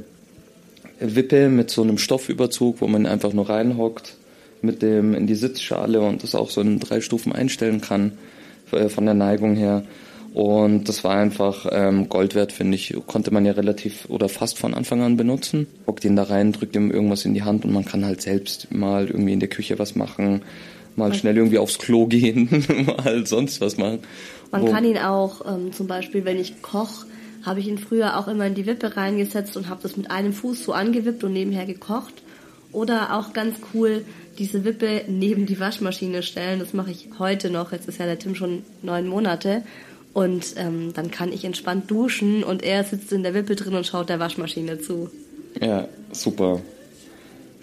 Wippe 0.99 1.49
mit 1.49 1.69
so 1.69 1.83
einem 1.83 1.97
Stoffüberzug, 1.97 2.81
wo 2.81 2.87
man 2.87 3.05
einfach 3.05 3.33
nur 3.33 3.49
reinhockt 3.49 4.15
mit 4.61 4.81
dem 4.81 5.13
in 5.13 5.27
die 5.27 5.35
Sitzschale 5.35 6.01
und 6.01 6.23
das 6.23 6.33
auch 6.33 6.49
so 6.49 6.61
in 6.61 6.79
drei 6.79 7.01
Stufen 7.01 7.31
einstellen 7.31 7.81
kann 7.81 8.13
äh, 8.71 8.89
von 8.89 9.05
der 9.05 9.13
Neigung 9.13 9.55
her. 9.55 9.83
Und 10.35 10.89
das 10.89 11.05
war 11.05 11.15
einfach 11.15 11.65
ähm, 11.71 12.09
Gold 12.09 12.35
wert, 12.35 12.51
finde 12.51 12.75
ich. 12.75 12.93
Konnte 13.07 13.31
man 13.31 13.45
ja 13.45 13.53
relativ 13.53 14.09
oder 14.09 14.27
fast 14.27 14.59
von 14.59 14.73
Anfang 14.73 15.01
an 15.01 15.15
benutzen. 15.15 15.65
Hockt 15.87 16.03
ihn 16.03 16.17
da 16.17 16.23
rein, 16.23 16.51
drückt 16.51 16.75
ihm 16.75 16.91
irgendwas 16.91 17.23
in 17.23 17.33
die 17.33 17.43
Hand 17.43 17.63
und 17.63 17.71
man 17.71 17.85
kann 17.85 18.03
halt 18.03 18.21
selbst 18.21 18.69
mal 18.69 19.07
irgendwie 19.07 19.31
in 19.31 19.39
der 19.39 19.47
Küche 19.47 19.79
was 19.79 19.95
machen, 19.95 20.41
mal 20.97 21.13
schnell 21.13 21.37
irgendwie 21.37 21.57
aufs 21.57 21.79
Klo 21.79 22.07
gehen, 22.07 22.49
mal 22.85 23.25
sonst 23.25 23.61
was 23.61 23.77
machen. 23.77 23.99
Man 24.51 24.63
Wo 24.63 24.65
kann 24.65 24.83
ihn 24.83 24.97
auch 24.97 25.39
ähm, 25.49 25.71
zum 25.71 25.87
Beispiel, 25.87 26.25
wenn 26.25 26.37
ich 26.37 26.61
koche, 26.61 27.05
habe 27.45 27.61
ich 27.61 27.69
ihn 27.69 27.77
früher 27.77 28.19
auch 28.19 28.27
immer 28.27 28.45
in 28.45 28.55
die 28.55 28.65
Wippe 28.65 28.97
reingesetzt 28.97 29.55
und 29.55 29.69
habe 29.69 29.83
das 29.83 29.95
mit 29.95 30.11
einem 30.11 30.33
Fuß 30.33 30.65
so 30.65 30.73
angewippt 30.73 31.23
und 31.23 31.31
nebenher 31.31 31.65
gekocht. 31.65 32.23
Oder 32.73 33.15
auch 33.15 33.31
ganz 33.31 33.55
cool, 33.73 34.03
diese 34.37 34.65
Wippe 34.65 35.03
neben 35.07 35.45
die 35.45 35.61
Waschmaschine 35.61 36.23
stellen. 36.23 36.59
Das 36.59 36.73
mache 36.73 36.91
ich 36.91 37.07
heute 37.19 37.49
noch. 37.49 37.71
Jetzt 37.71 37.87
ist 37.87 37.99
ja 37.99 38.05
der 38.05 38.19
Tim 38.19 38.35
schon 38.35 38.63
neun 38.81 39.07
Monate. 39.07 39.63
Und 40.15 40.53
ähm, 40.55 40.93
dann 40.93 41.11
kann 41.11 41.33
ich 41.33 41.43
entspannt 41.43 41.91
duschen 41.91 42.45
und 42.45 42.63
er 42.63 42.85
sitzt 42.85 43.11
in 43.11 43.21
der 43.21 43.33
Wippe 43.33 43.57
drin 43.57 43.75
und 43.75 43.85
schaut 43.85 44.07
der 44.07 44.17
Waschmaschine 44.17 44.79
zu. 44.79 45.09
Ja, 45.59 45.89
super. 46.13 46.61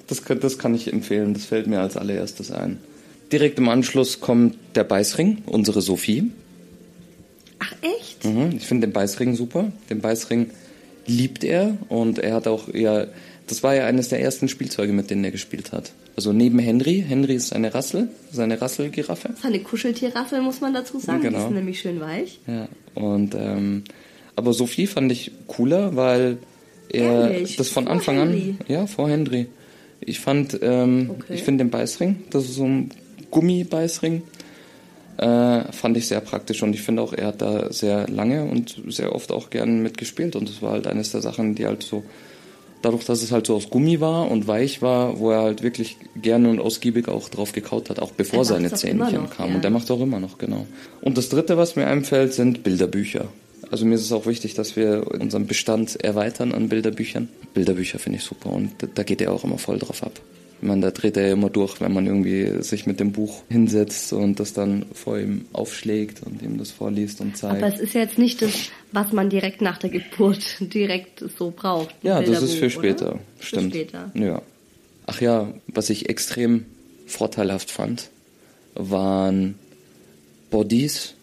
Das, 0.06 0.22
das 0.22 0.58
kann 0.58 0.74
ich 0.74 0.92
empfehlen, 0.92 1.32
das 1.32 1.46
fällt 1.46 1.66
mir 1.66 1.80
als 1.80 1.96
allererstes 1.96 2.52
ein. 2.52 2.78
Direkt 3.32 3.58
im 3.58 3.70
Anschluss 3.70 4.20
kommt 4.20 4.58
der 4.74 4.84
Beißring, 4.84 5.44
unsere 5.46 5.80
Sophie. 5.80 6.30
Ach 7.58 7.72
echt? 7.80 8.22
Mhm, 8.26 8.50
ich 8.54 8.66
finde 8.66 8.86
den 8.86 8.92
Beißring 8.92 9.34
super. 9.34 9.72
Den 9.88 10.02
Beißring 10.02 10.50
liebt 11.06 11.44
er 11.44 11.78
und 11.88 12.18
er 12.18 12.34
hat 12.34 12.46
auch 12.46 12.68
ja, 12.74 13.06
das 13.46 13.62
war 13.62 13.74
ja 13.74 13.86
eines 13.86 14.10
der 14.10 14.20
ersten 14.20 14.50
Spielzeuge, 14.50 14.92
mit 14.92 15.08
denen 15.08 15.24
er 15.24 15.30
gespielt 15.30 15.72
hat. 15.72 15.92
Also 16.16 16.32
neben 16.32 16.58
Henry. 16.58 17.04
Henry 17.06 17.34
ist 17.34 17.52
eine 17.52 17.74
Rassel, 17.74 18.08
seine 18.30 18.60
Rasselgiraffe. 18.60 19.30
Eine 19.42 19.60
Kuscheltierrassel, 19.60 20.42
muss 20.42 20.60
man 20.60 20.74
dazu 20.74 20.98
sagen. 20.98 21.22
Genau. 21.22 21.38
Die 21.38 21.44
ist 21.44 21.50
nämlich 21.50 21.80
schön 21.80 22.00
weich. 22.00 22.38
Ja, 22.46 22.68
und, 22.94 23.34
ähm, 23.34 23.84
aber 24.36 24.52
Sophie 24.52 24.86
fand 24.86 25.10
ich 25.10 25.30
cooler, 25.46 25.96
weil 25.96 26.38
er 26.90 27.30
Ehrlich? 27.30 27.56
das 27.56 27.68
von 27.68 27.84
vor 27.84 27.92
Anfang 27.92 28.16
Henry. 28.16 28.56
an. 28.58 28.66
Ja, 28.68 28.86
vor 28.86 29.08
Henry. 29.08 29.46
Ich 30.00 30.20
fand, 30.20 30.58
ähm, 30.62 31.10
okay. 31.10 31.34
ich 31.34 31.42
finde 31.42 31.64
den 31.64 31.70
Beißring, 31.70 32.24
das 32.30 32.44
ist 32.44 32.56
so 32.56 32.64
ein 32.64 32.90
Gummibeißring, 33.30 34.22
äh, 35.18 35.72
fand 35.72 35.96
ich 35.96 36.08
sehr 36.08 36.20
praktisch 36.20 36.62
und 36.62 36.74
ich 36.74 36.82
finde 36.82 37.02
auch, 37.02 37.12
er 37.12 37.28
hat 37.28 37.40
da 37.40 37.72
sehr 37.72 38.08
lange 38.08 38.44
und 38.44 38.82
sehr 38.88 39.14
oft 39.14 39.30
auch 39.30 39.50
gern 39.50 39.82
mitgespielt 39.82 40.34
und 40.34 40.48
das 40.48 40.60
war 40.60 40.72
halt 40.72 40.86
eines 40.86 41.12
der 41.12 41.20
Sachen, 41.20 41.54
die 41.54 41.66
halt 41.66 41.82
so 41.82 42.02
dadurch, 42.82 43.04
dass 43.04 43.22
es 43.22 43.32
halt 43.32 43.46
so 43.46 43.54
aus 43.54 43.70
Gummi 43.70 44.00
war 44.00 44.30
und 44.30 44.46
weich 44.46 44.82
war, 44.82 45.18
wo 45.18 45.30
er 45.30 45.42
halt 45.42 45.62
wirklich 45.62 45.96
gerne 46.16 46.50
und 46.50 46.60
ausgiebig 46.60 47.08
auch 47.08 47.28
drauf 47.28 47.52
gekaut 47.52 47.90
hat, 47.90 48.00
auch 48.00 48.12
bevor 48.12 48.44
seine 48.44 48.72
Zähnchen 48.72 49.30
kamen. 49.30 49.50
Ja. 49.50 49.54
Und 49.56 49.64
der 49.64 49.70
macht 49.70 49.90
auch 49.90 50.00
immer 50.00 50.20
noch, 50.20 50.38
genau. 50.38 50.66
Und 51.00 51.16
das 51.16 51.28
dritte, 51.28 51.56
was 51.56 51.76
mir 51.76 51.86
einfällt, 51.86 52.34
sind 52.34 52.62
Bilderbücher. 52.62 53.28
Also 53.70 53.86
mir 53.86 53.94
ist 53.94 54.02
es 54.02 54.12
auch 54.12 54.26
wichtig, 54.26 54.54
dass 54.54 54.76
wir 54.76 55.06
unseren 55.18 55.46
Bestand 55.46 56.02
erweitern 56.04 56.52
an 56.52 56.68
Bilderbüchern. 56.68 57.28
Bilderbücher 57.54 57.98
finde 57.98 58.18
ich 58.18 58.24
super 58.24 58.50
und 58.50 58.70
da 58.94 59.02
geht 59.02 59.22
er 59.22 59.32
auch 59.32 59.44
immer 59.44 59.58
voll 59.58 59.78
drauf 59.78 60.02
ab. 60.02 60.20
Ich 60.62 60.68
meine, 60.68 60.80
da 60.80 60.90
dreht 60.92 61.16
er 61.16 61.26
ja 61.26 61.32
immer 61.32 61.50
durch, 61.50 61.80
wenn 61.80 61.92
man 61.92 62.06
irgendwie 62.06 62.62
sich 62.62 62.86
mit 62.86 63.00
dem 63.00 63.10
Buch 63.10 63.42
hinsetzt 63.48 64.12
und 64.12 64.38
das 64.38 64.52
dann 64.52 64.86
vor 64.94 65.18
ihm 65.18 65.46
aufschlägt 65.52 66.22
und 66.22 66.40
ihm 66.40 66.56
das 66.56 66.70
vorliest 66.70 67.20
und 67.20 67.36
zeigt. 67.36 67.64
Aber 67.64 67.74
es 67.74 67.80
ist 67.80 67.94
jetzt 67.94 68.16
nicht 68.16 68.40
das, 68.42 68.70
was 68.92 69.10
man 69.10 69.28
direkt 69.28 69.60
nach 69.60 69.78
der 69.78 69.90
Geburt 69.90 70.58
direkt 70.60 71.24
so 71.36 71.50
braucht. 71.50 71.92
Ja, 72.02 72.22
das 72.22 72.42
ist 72.42 72.54
für 72.54 72.70
später. 72.70 73.14
Oder? 73.14 73.20
Stimmt. 73.40 73.72
Für 73.72 73.80
später. 73.80 74.12
Ja. 74.14 74.40
Ach 75.06 75.20
ja, 75.20 75.52
was 75.66 75.90
ich 75.90 76.08
extrem 76.08 76.64
vorteilhaft 77.08 77.72
fand, 77.72 78.10
waren 78.74 79.56
Bodies 80.50 81.14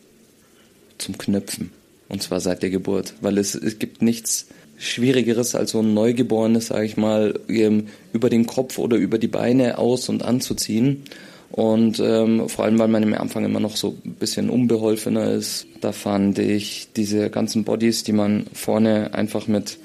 zum 0.97 1.17
Knöpfen. 1.17 1.71
Und 2.09 2.21
zwar 2.21 2.41
seit 2.41 2.61
der 2.61 2.71
Geburt. 2.71 3.13
Weil 3.21 3.37
es, 3.37 3.55
es 3.55 3.79
gibt 3.79 4.01
nichts 4.01 4.47
Schwierigeres 4.79 5.55
als 5.55 5.71
so 5.71 5.79
ein 5.79 5.93
Neugeborenes, 5.93 6.67
sage 6.67 6.85
ich 6.85 6.97
mal, 6.97 7.39
über 7.47 8.29
den 8.29 8.47
Kopf 8.47 8.77
oder 8.77 8.97
über 8.97 9.17
die 9.17 9.27
Beine 9.27 9.77
aus 9.77 10.09
und 10.09 10.23
anzuziehen. 10.23 11.03
Und 11.51 11.99
ähm, 11.99 12.47
vor 12.47 12.65
allem, 12.65 12.79
weil 12.79 12.87
man 12.87 13.03
im 13.03 13.13
Anfang 13.13 13.43
immer 13.43 13.59
noch 13.59 13.75
so 13.75 13.97
ein 14.05 14.13
bisschen 14.13 14.49
unbeholfener 14.49 15.31
ist, 15.31 15.67
da 15.81 15.91
fand 15.91 16.39
ich 16.39 16.89
diese 16.95 17.29
ganzen 17.29 17.63
Bodies, 17.63 18.03
die 18.03 18.13
man 18.13 18.45
vorne 18.53 19.13
einfach 19.13 19.47
mit 19.47 19.77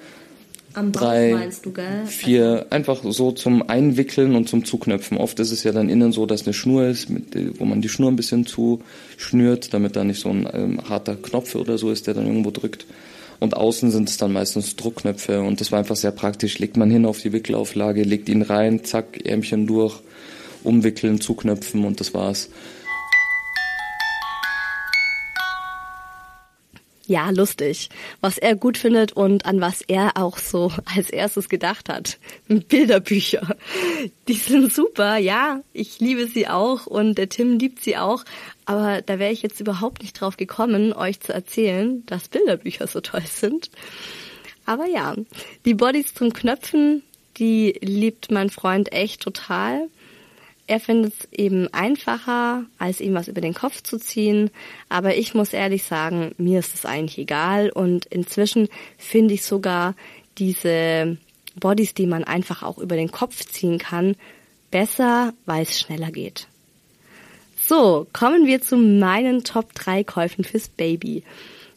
am 0.74 0.90
drei, 0.90 1.32
meinst 1.32 1.64
du, 1.64 1.72
gell? 1.72 2.04
Vier, 2.06 2.66
einfach 2.70 3.00
so 3.04 3.30
zum 3.30 3.68
Einwickeln 3.68 4.34
und 4.34 4.48
zum 4.48 4.64
Zuknöpfen. 4.64 5.18
Oft 5.18 5.38
ist 5.38 5.52
es 5.52 5.62
ja 5.62 5.70
dann 5.70 5.88
innen 5.88 6.10
so, 6.10 6.26
dass 6.26 6.44
eine 6.44 6.52
Schnur 6.52 6.86
ist, 6.86 7.08
mit, 7.10 7.60
wo 7.60 7.64
man 7.64 7.80
die 7.80 7.88
Schnur 7.88 8.10
ein 8.10 8.16
bisschen 8.16 8.44
zuschnürt, 8.44 9.72
damit 9.72 9.94
da 9.94 10.02
nicht 10.02 10.20
so 10.20 10.30
ein 10.30 10.48
ähm, 10.52 10.80
harter 10.88 11.14
Knopf 11.14 11.54
oder 11.54 11.78
so 11.78 11.92
ist, 11.92 12.08
der 12.08 12.14
dann 12.14 12.26
irgendwo 12.26 12.50
drückt. 12.50 12.86
Und 13.40 13.56
außen 13.56 13.90
sind 13.90 14.08
es 14.08 14.16
dann 14.16 14.32
meistens 14.32 14.76
Druckknöpfe 14.76 15.40
und 15.40 15.60
das 15.60 15.72
war 15.72 15.78
einfach 15.78 15.96
sehr 15.96 16.12
praktisch. 16.12 16.58
Legt 16.58 16.76
man 16.76 16.90
hin 16.90 17.06
auf 17.06 17.20
die 17.20 17.32
Wickelauflage, 17.32 18.02
legt 18.02 18.28
ihn 18.28 18.42
rein, 18.42 18.84
zack, 18.84 19.24
Ärmchen 19.24 19.66
durch, 19.66 20.00
umwickeln, 20.62 21.20
zuknöpfen 21.20 21.84
und 21.84 22.00
das 22.00 22.14
war's. 22.14 22.48
Ja, 27.06 27.30
lustig, 27.30 27.90
was 28.20 28.38
er 28.38 28.56
gut 28.56 28.78
findet 28.78 29.12
und 29.12 29.44
an 29.44 29.60
was 29.60 29.82
er 29.82 30.12
auch 30.16 30.38
so 30.38 30.72
als 30.84 31.10
erstes 31.10 31.48
gedacht 31.48 31.88
hat. 31.88 32.18
Bilderbücher. 32.48 33.56
Die 34.28 34.34
sind 34.34 34.72
super, 34.72 35.16
ja, 35.16 35.62
ich 35.72 36.00
liebe 36.00 36.26
sie 36.26 36.48
auch 36.48 36.86
und 36.86 37.16
der 37.16 37.28
Tim 37.28 37.58
liebt 37.58 37.82
sie 37.82 37.96
auch, 37.96 38.24
aber 38.64 39.02
da 39.02 39.18
wäre 39.18 39.32
ich 39.32 39.42
jetzt 39.42 39.60
überhaupt 39.60 40.02
nicht 40.02 40.20
drauf 40.20 40.36
gekommen, 40.36 40.92
euch 40.92 41.20
zu 41.20 41.32
erzählen, 41.32 42.04
dass 42.06 42.28
Bilderbücher 42.28 42.86
so 42.86 43.00
toll 43.00 43.24
sind. 43.28 43.70
Aber 44.66 44.86
ja, 44.86 45.14
die 45.64 45.74
Bodies 45.74 46.14
zum 46.14 46.32
Knöpfen, 46.32 47.02
die 47.36 47.78
liebt 47.82 48.30
mein 48.30 48.48
Freund 48.48 48.92
echt 48.92 49.20
total. 49.20 49.88
Er 50.66 50.80
findet 50.80 51.12
es 51.18 51.28
eben 51.32 51.68
einfacher, 51.74 52.64
als 52.78 53.00
ihm 53.00 53.14
was 53.14 53.28
über 53.28 53.42
den 53.42 53.54
Kopf 53.54 53.82
zu 53.82 53.98
ziehen. 53.98 54.50
Aber 54.88 55.14
ich 55.16 55.34
muss 55.34 55.52
ehrlich 55.52 55.82
sagen, 55.82 56.34
mir 56.38 56.60
ist 56.60 56.74
es 56.74 56.86
eigentlich 56.86 57.18
egal. 57.18 57.70
Und 57.70 58.06
inzwischen 58.06 58.68
finde 58.96 59.34
ich 59.34 59.44
sogar 59.44 59.94
diese 60.38 61.18
Bodies, 61.56 61.94
die 61.94 62.06
man 62.06 62.24
einfach 62.24 62.62
auch 62.62 62.78
über 62.78 62.96
den 62.96 63.10
Kopf 63.10 63.44
ziehen 63.44 63.78
kann, 63.78 64.16
besser, 64.70 65.34
weil 65.44 65.62
es 65.62 65.78
schneller 65.78 66.10
geht. 66.10 66.48
So, 67.60 68.06
kommen 68.12 68.46
wir 68.46 68.60
zu 68.60 68.76
meinen 68.76 69.44
Top 69.44 69.72
3 69.74 70.04
Käufen 70.04 70.44
fürs 70.44 70.68
Baby. 70.68 71.22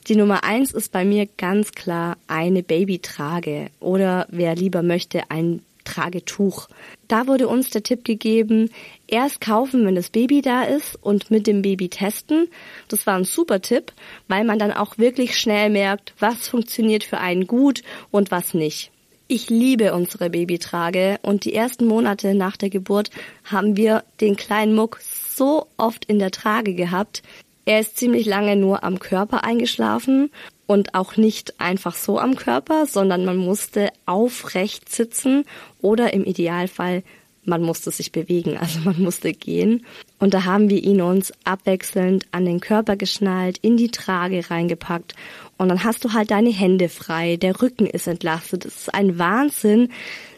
Die 0.07 0.15
Nummer 0.15 0.45
eins 0.45 0.71
ist 0.71 0.91
bei 0.93 1.03
mir 1.03 1.27
ganz 1.37 1.73
klar 1.73 2.17
eine 2.27 2.63
Babytrage 2.63 3.69
oder 3.81 4.25
wer 4.29 4.55
lieber 4.55 4.81
möchte, 4.81 5.29
ein 5.29 5.61
Tragetuch. 5.87 6.67
Da 7.07 7.27
wurde 7.27 7.47
uns 7.47 7.69
der 7.69 7.83
Tipp 7.83 8.03
gegeben, 8.03 8.69
erst 9.07 9.39
kaufen, 9.39 9.85
wenn 9.85 9.95
das 9.95 10.09
Baby 10.09 10.41
da 10.41 10.63
ist 10.63 10.97
und 11.01 11.31
mit 11.31 11.47
dem 11.47 11.61
Baby 11.61 11.87
testen. 11.87 12.47
Das 12.89 13.07
war 13.07 13.15
ein 13.15 13.23
super 13.23 13.61
Tipp, 13.61 13.93
weil 14.27 14.43
man 14.43 14.59
dann 14.59 14.73
auch 14.73 14.97
wirklich 14.97 15.37
schnell 15.37 15.69
merkt, 15.69 16.13
was 16.19 16.47
funktioniert 16.47 17.03
für 17.03 17.19
einen 17.19 17.47
gut 17.47 17.83
und 18.11 18.31
was 18.31 18.53
nicht. 18.53 18.91
Ich 19.29 19.49
liebe 19.49 19.93
unsere 19.93 20.29
Babytrage 20.29 21.19
und 21.21 21.45
die 21.45 21.53
ersten 21.53 21.85
Monate 21.85 22.33
nach 22.33 22.57
der 22.57 22.69
Geburt 22.69 23.09
haben 23.43 23.75
wir 23.75 24.03
den 24.21 24.35
kleinen 24.35 24.75
Muck 24.75 24.99
so 25.01 25.67
oft 25.77 26.05
in 26.05 26.19
der 26.19 26.31
Trage 26.31 26.73
gehabt. 26.75 27.23
Er 27.65 27.81
ist 27.81 27.97
ziemlich 27.97 28.25
lange 28.25 28.55
nur 28.55 28.83
am 28.83 28.99
Körper 28.99 29.43
eingeschlafen 29.43 30.31
und 30.67 30.93
auch 30.93 31.17
nicht 31.17 31.59
einfach 31.59 31.95
so 31.95 32.19
am 32.19 32.35
Körper, 32.35 32.85
sondern 32.85 33.25
man 33.25 33.37
musste 33.37 33.89
aufrecht 34.05 34.89
sitzen 34.93 35.45
oder 35.81 36.13
im 36.13 36.23
Idealfall 36.23 37.03
man 37.47 37.61
musste 37.61 37.91
sich 37.91 38.11
bewegen, 38.11 38.57
also 38.61 38.79
man 38.81 39.01
musste 39.01 39.33
gehen. 39.33 39.85
Und 40.19 40.33
da 40.33 40.43
haben 40.43 40.69
wir 40.69 40.83
ihn 40.83 41.01
uns 41.01 41.33
abwechselnd 41.45 42.25
an 42.31 42.45
den 42.45 42.59
Körper 42.59 42.95
geschnallt, 42.95 43.57
in 43.61 43.77
die 43.77 43.89
Trage 43.89 44.49
reingepackt. 44.49 45.15
Und 45.57 45.69
dann 45.69 45.83
hast 45.83 46.03
du 46.03 46.13
halt 46.13 46.29
deine 46.29 46.51
Hände 46.51 46.89
frei, 46.89 47.37
der 47.37 47.61
Rücken 47.61 47.87
ist 47.87 48.07
entlastet. 48.07 48.65
Das 48.65 48.75
ist 48.75 48.93
ein 48.93 49.17
Wahnsinn, 49.17 49.89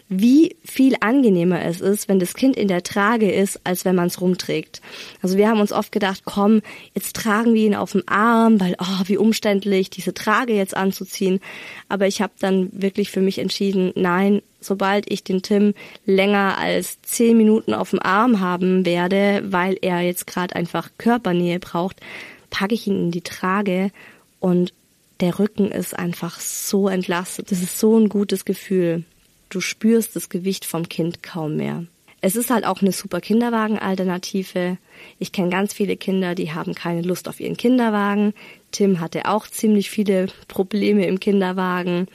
wie 0.10 0.56
viel 0.66 0.96
angenehmer 1.02 1.64
es 1.64 1.82
ist, 1.82 2.10
wenn 2.10 2.20
das 2.20 2.34
Kind 2.34 2.58
in 2.58 2.68
der 2.68 2.82
Trage 2.82 3.32
ist, 3.32 3.62
als 3.64 3.86
wenn 3.86 3.96
man 3.96 4.08
es 4.08 4.20
rumträgt. 4.20 4.82
Also 5.22 5.38
wir 5.38 5.48
haben 5.48 5.60
uns 5.60 5.72
oft 5.72 5.92
gedacht, 5.92 6.24
komm, 6.26 6.64
jetzt 6.96 7.16
tragen 7.16 7.54
wir 7.54 7.64
ihn 7.64 7.76
auf 7.76 7.92
dem 7.92 8.02
Arm, 8.08 8.60
weil, 8.60 8.76
oh, 8.80 9.04
wie 9.06 9.18
umständlich, 9.18 9.92
diese 9.92 10.16
Trage 10.16 10.54
jetzt 10.54 10.76
anzuziehen. 10.76 11.40
Aber 11.90 12.08
ich 12.08 12.24
habe 12.24 12.34
dann 12.40 12.70
wirklich 12.74 13.12
für 13.12 13.22
mich 13.22 13.38
entschieden, 13.38 13.94
nein, 13.96 14.42
sobald 14.60 15.10
ich 15.12 15.24
den 15.24 15.44
Tim 15.44 15.76
länger 16.08 16.58
als 16.58 17.00
zehn 17.04 17.38
Minuten 17.38 17.76
auf 17.76 17.92
dem 17.92 18.00
Arm 18.02 18.40
haben 18.40 18.88
werde, 18.88 19.44
weil 19.46 19.78
er 19.80 20.02
jetzt 20.02 20.26
gerade 20.26 20.56
einfach 20.56 20.90
Körpernähe 20.98 21.60
braucht, 21.60 21.98
packe 22.50 22.74
ich 22.74 22.88
ihn 22.88 23.00
in 23.00 23.12
die 23.12 23.22
Trage 23.22 23.92
und 24.40 24.74
der 25.20 25.38
Rücken 25.38 25.70
ist 25.70 25.98
einfach 25.98 26.40
so 26.40 26.88
entlastet. 26.88 27.52
Das 27.52 27.62
ist 27.62 27.78
so 27.78 27.96
ein 28.00 28.10
gutes 28.10 28.44
Gefühl 28.44 29.04
du 29.50 29.62
spürst 29.62 30.16
das 30.16 30.30
Gewicht 30.30 30.66
vom 30.66 30.88
Kind 30.88 31.24
kaum 31.24 31.56
mehr. 31.56 31.86
Es 32.22 32.36
ist 32.36 32.50
halt 32.50 32.66
auch 32.66 32.82
eine 32.82 32.92
super 32.92 33.22
Kinderwagen-Alternative. 33.22 34.78
Ich 35.20 35.32
kenne 35.32 35.50
ganz 35.50 35.74
viele 35.74 35.96
Kinder, 35.96 36.36
die 36.36 36.52
haben 36.52 36.76
keine 36.76 37.02
Lust 37.02 37.30
auf 37.30 37.40
ihren 37.40 37.56
Kinderwagen. 37.56 38.34
Tim 38.72 39.00
hatte 39.00 39.26
auch 39.26 39.48
ziemlich 39.48 39.90
viele 39.90 40.28
Probleme 40.50 41.08
im 41.08 41.22
Kinderwagen. 41.22 42.08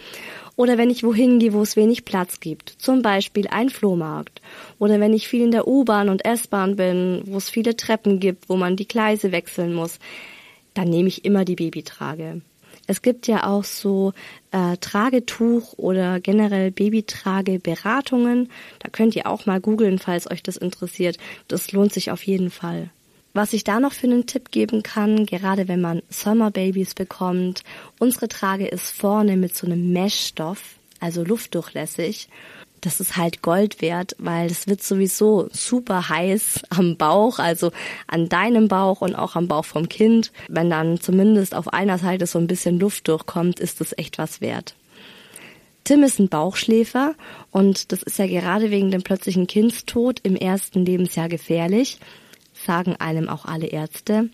Oder 0.57 0.79
wenn 0.79 0.90
ich 0.90 1.03
wohin 1.03 1.38
gehe, 1.38 1.55
wo 1.55 1.62
es 1.62 1.77
wenig 1.77 2.05
Platz 2.05 2.38
gibt, 2.38 2.68
zum 2.68 3.01
Beispiel 3.03 3.49
ein 3.49 3.70
Flohmarkt. 3.70 4.42
Oder 4.79 5.01
wenn 5.01 5.14
ich 5.14 5.27
viel 5.27 5.42
in 5.42 5.51
der 5.51 5.66
U-Bahn 5.66 6.11
und 6.11 6.25
S-Bahn 6.25 6.77
bin, 6.77 7.23
wo 7.25 7.38
es 7.38 7.49
viele 7.49 7.75
Treppen 7.75 8.20
gibt, 8.20 8.49
wo 8.49 8.57
man 8.57 8.77
die 8.77 8.87
Gleise 8.87 9.33
wechseln 9.33 9.73
muss, 9.73 9.99
dann 10.75 10.90
nehme 10.90 11.09
ich 11.09 11.25
immer 11.25 11.44
die 11.44 11.57
Babytrage. 11.57 12.42
Es 12.87 13.03
gibt 13.03 13.27
ja 13.27 13.47
auch 13.47 13.64
so 13.64 14.12
äh, 14.51 14.77
Tragetuch 14.77 15.75
oder 15.77 16.20
generell 16.20 16.70
Babytrageberatungen. 16.70 18.51
Da 18.79 18.88
könnt 18.90 19.16
ihr 19.16 19.27
auch 19.27 19.47
mal 19.47 19.61
googeln, 19.61 19.99
falls 19.99 20.31
euch 20.31 20.42
das 20.42 20.57
interessiert. 20.57 21.18
Das 21.49 21.73
lohnt 21.73 21.92
sich 21.92 22.11
auf 22.11 22.23
jeden 22.25 22.51
Fall. 22.51 22.90
Was 23.33 23.53
ich 23.53 23.64
da 23.64 23.81
noch 23.81 23.92
für 23.92 24.07
einen 24.07 24.27
Tipp 24.27 24.53
geben 24.53 24.85
kann, 24.85 25.27
gerade 25.27 25.66
wenn 25.66 25.81
man 25.81 26.03
Sommerbabys 26.09 26.94
bekommt, 26.94 27.64
unsere 27.99 28.29
Trage 28.29 28.66
ist 28.68 28.90
vorne 28.90 29.37
mit 29.37 29.57
so 29.57 29.66
einem 29.66 29.92
Meshstoff, 29.92 30.77
also 31.01 31.25
luftdurchlässig 31.25 32.29
das 32.85 33.01
ist 33.01 33.16
halt 33.16 33.40
Gold 33.40 33.81
wert, 33.81 34.14
weil 34.18 34.51
es 34.51 34.66
wird 34.66 34.83
sowieso 34.83 35.49
super 35.53 36.09
heiß 36.09 36.62
am 36.70 36.97
Bauch, 36.97 37.38
also 37.38 37.73
an 38.07 38.29
deinem 38.29 38.68
Bauch 38.68 39.01
und 39.01 39.14
auch 39.14 39.37
am 39.37 39.49
Bauch 39.49 39.64
vom 39.64 39.88
Kind. 39.88 40.33
Wenn 40.49 40.68
dann 40.68 41.01
zumindest 41.01 41.55
auf 41.55 41.73
einer 41.73 41.99
Seite 41.99 42.27
so 42.27 42.38
ein 42.38 42.47
bisschen 42.47 42.79
Luft 42.79 43.09
durchkommt, 43.09 43.59
ist 43.59 43.81
das 43.81 43.97
echt 43.97 44.18
was 44.18 44.40
wert. 44.40 44.75
Tim 45.85 46.03
ist 46.03 46.18
ein 46.18 46.29
Bauchschläfer 46.29 47.14
und 47.51 47.92
das 47.92 48.03
ist 48.03 48.18
ja 48.18 48.27
gerade 48.27 48.70
wegen 48.70 48.90
dem 48.90 49.03
plötzlichen 49.03 49.47
Kindstod 49.47 50.20
im 50.23 50.37
ersten 50.37 50.85
Lebensjahr 50.85 51.29
gefährlich, 51.29 51.99
sagen 52.55 52.97
einem 52.97 53.29
auch 53.29 53.44
alle 53.44 53.66
Ärzte. 53.66 54.31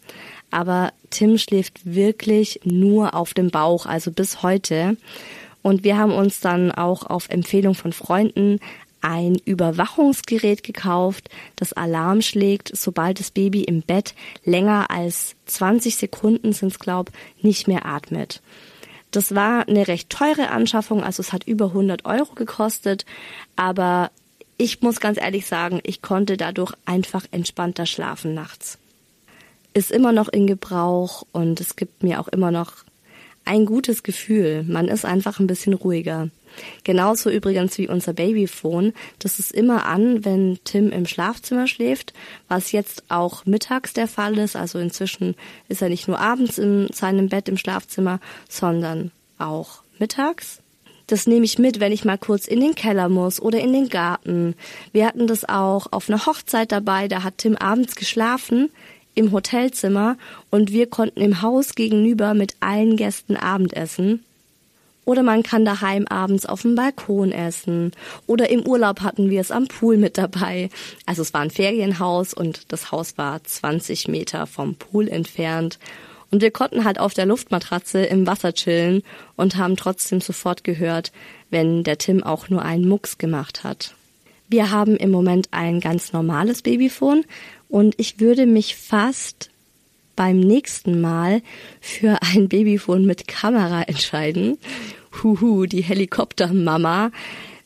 Aber 0.51 0.93
Tim 1.11 1.39
schläft 1.39 1.81
wirklich 1.85 2.61
nur 2.65 3.15
auf 3.15 3.35
dem 3.35 3.51
Bauch, 3.51 3.87
also 3.87 4.11
bis 4.13 4.43
heute. 4.43 4.97
Und 5.63 5.85
wir 5.85 5.99
haben 5.99 6.13
uns 6.13 6.41
dann 6.41 6.73
auch 6.73 7.05
auf 7.05 7.29
Empfehlung 7.29 7.75
von 7.75 7.93
Freunden 7.93 8.59
ein 9.03 9.37
Überwachungsgerät 9.45 10.63
gekauft, 10.63 11.31
das 11.57 11.73
Alarm 11.73 12.23
schlägt, 12.23 12.77
sobald 12.77 13.19
das 13.19 13.31
Baby 13.31 13.63
im 13.63 13.83
Bett 13.83 14.15
länger 14.45 14.91
als 14.91 15.37
20 15.47 15.97
Sekunden 15.97 16.53
sind 16.53 16.73
es 16.73 16.79
glaub, 16.79 17.11
nicht 17.41 17.67
mehr 17.67 17.87
atmet. 17.87 18.43
Das 19.11 19.35
war 19.35 19.67
eine 19.69 19.89
recht 19.89 20.11
teure 20.11 20.51
Anschaffung, 20.51 21.03
also 21.03 21.21
es 21.21 21.33
hat 21.33 21.45
über 21.47 21.67
100 21.67 22.05
Euro 22.05 22.35
gekostet, 22.35 23.05
aber 23.57 24.11
ich 24.57 24.83
muss 24.83 25.01
ganz 25.01 25.19
ehrlich 25.19 25.47
sagen, 25.47 25.81
ich 25.83 26.03
konnte 26.03 26.37
dadurch 26.37 26.75
einfach 26.85 27.25
entspannter 27.31 27.87
schlafen 27.87 28.35
nachts. 28.35 28.79
Ist 29.73 29.91
immer 29.91 30.13
noch 30.13 30.29
in 30.29 30.47
Gebrauch 30.47 31.25
und 31.33 31.61
es 31.61 31.77
gibt 31.77 32.03
mir 32.03 32.21
auch 32.21 32.29
immer 32.29 32.51
noch 32.51 32.85
ein 33.51 33.67
gutes 33.67 34.05
Gefühl. 34.05 34.65
Man 34.69 34.87
ist 34.87 35.05
einfach 35.05 35.41
ein 35.41 35.49
bisschen 35.49 35.75
ruhiger. 35.75 36.29
Genauso 36.85 37.31
übrigens 37.31 37.79
wie 37.79 37.89
unser 37.89 38.13
Babyphone. 38.13 38.93
Das 39.19 39.41
ist 39.41 39.51
immer 39.51 39.87
an, 39.87 40.25
wenn 40.25 40.61
Tim 40.63 40.93
im 40.93 41.05
Schlafzimmer 41.05 41.67
schläft, 41.67 42.15
was 42.47 42.71
jetzt 42.71 43.03
auch 43.09 43.47
mittags 43.47 43.93
der 43.93 44.07
Fall 44.07 44.39
ist. 44.39 44.55
Also 44.55 44.79
inzwischen 44.79 45.35
ist 45.69 45.83
er 45.83 45.89
nicht 45.89 46.07
nur 46.07 46.21
abends 46.21 46.59
in 46.59 46.89
seinem 46.93 47.29
Bett 47.29 47.49
im 47.49 47.57
Schlafzimmer, 47.57 48.21
sondern 48.49 49.11
auch 49.39 49.83
mittags. 49.99 50.61
Das 51.09 51.27
nehme 51.27 51.45
ich 51.45 51.59
mit, 51.59 51.81
wenn 51.81 51.91
ich 51.91 52.05
mal 52.05 52.19
kurz 52.19 52.47
in 52.47 52.61
den 52.61 52.77
Keller 52.77 53.09
muss 53.09 53.43
oder 53.43 53.59
in 53.59 53.73
den 53.73 53.89
Garten. 53.89 54.55
Wir 54.93 55.07
hatten 55.07 55.27
das 55.27 55.49
auch 55.49 55.89
auf 55.91 56.09
einer 56.09 56.25
Hochzeit 56.25 56.71
dabei, 56.71 57.09
da 57.09 57.25
hat 57.25 57.39
Tim 57.39 57.57
abends 57.57 57.97
geschlafen 57.97 58.71
im 59.21 59.33
Hotelzimmer 59.33 60.17
und 60.51 60.73
wir 60.73 60.89
konnten 60.89 61.21
im 61.21 61.43
Haus 61.43 61.75
gegenüber 61.75 62.33
mit 62.33 62.57
allen 62.61 62.97
Gästen 62.97 63.37
Abendessen. 63.37 64.25
Oder 65.05 65.23
man 65.23 65.43
kann 65.43 65.65
daheim 65.65 66.07
abends 66.07 66.47
auf 66.47 66.63
dem 66.63 66.75
Balkon 66.75 67.31
essen. 67.31 67.93
Oder 68.27 68.49
im 68.49 68.67
Urlaub 68.67 69.01
hatten 69.01 69.29
wir 69.29 69.41
es 69.41 69.51
am 69.51 69.67
Pool 69.67 69.97
mit 69.97 70.17
dabei. 70.17 70.71
Also 71.05 71.23
es 71.23 71.35
war 71.35 71.43
ein 71.43 71.51
Ferienhaus 71.51 72.33
und 72.33 72.73
das 72.73 72.93
Haus 72.93 73.19
war 73.19 73.43
20 73.43 74.09
Meter 74.09 74.47
vom 74.47 74.75
Pool 74.77 75.09
entfernt. 75.09 75.79
Und 76.31 76.43
wir 76.43 76.51
konnten 76.51 76.85
halt 76.85 76.99
auf 76.99 77.13
der 77.13 77.27
Luftmatratze 77.27 78.05
im 78.05 78.27
Wasser 78.27 78.55
chillen 78.55 79.03
und 79.37 79.57
haben 79.57 79.77
trotzdem 79.77 80.21
sofort 80.21 80.65
gehört, 80.65 81.13
wenn 81.51 81.83
der 81.83 81.99
Tim 81.99 82.23
auch 82.23 82.49
nur 82.49 82.63
einen 82.63 82.89
Mucks 82.89 83.19
gemacht 83.19 83.65
hat. 83.65 83.95
Wir 84.49 84.71
haben 84.71 84.97
im 84.97 85.11
Moment 85.11 85.49
ein 85.51 85.81
ganz 85.81 86.13
normales 86.13 86.63
Babyphone 86.63 87.25
und 87.71 87.95
ich 87.99 88.21
würde 88.21 88.47
mich 88.47 88.77
fast 88.77 89.51
beim 90.17 90.41
nächsten 90.41 91.01
Mal 91.01 91.41
für 91.81 92.19
ein 92.21 92.49
Babyphone 92.49 93.07
mit 93.07 93.27
Kamera 93.27 93.83
entscheiden 93.83 94.59
huhu, 95.23 95.67
die 95.67 95.83
Helikoptermama. 95.83 97.11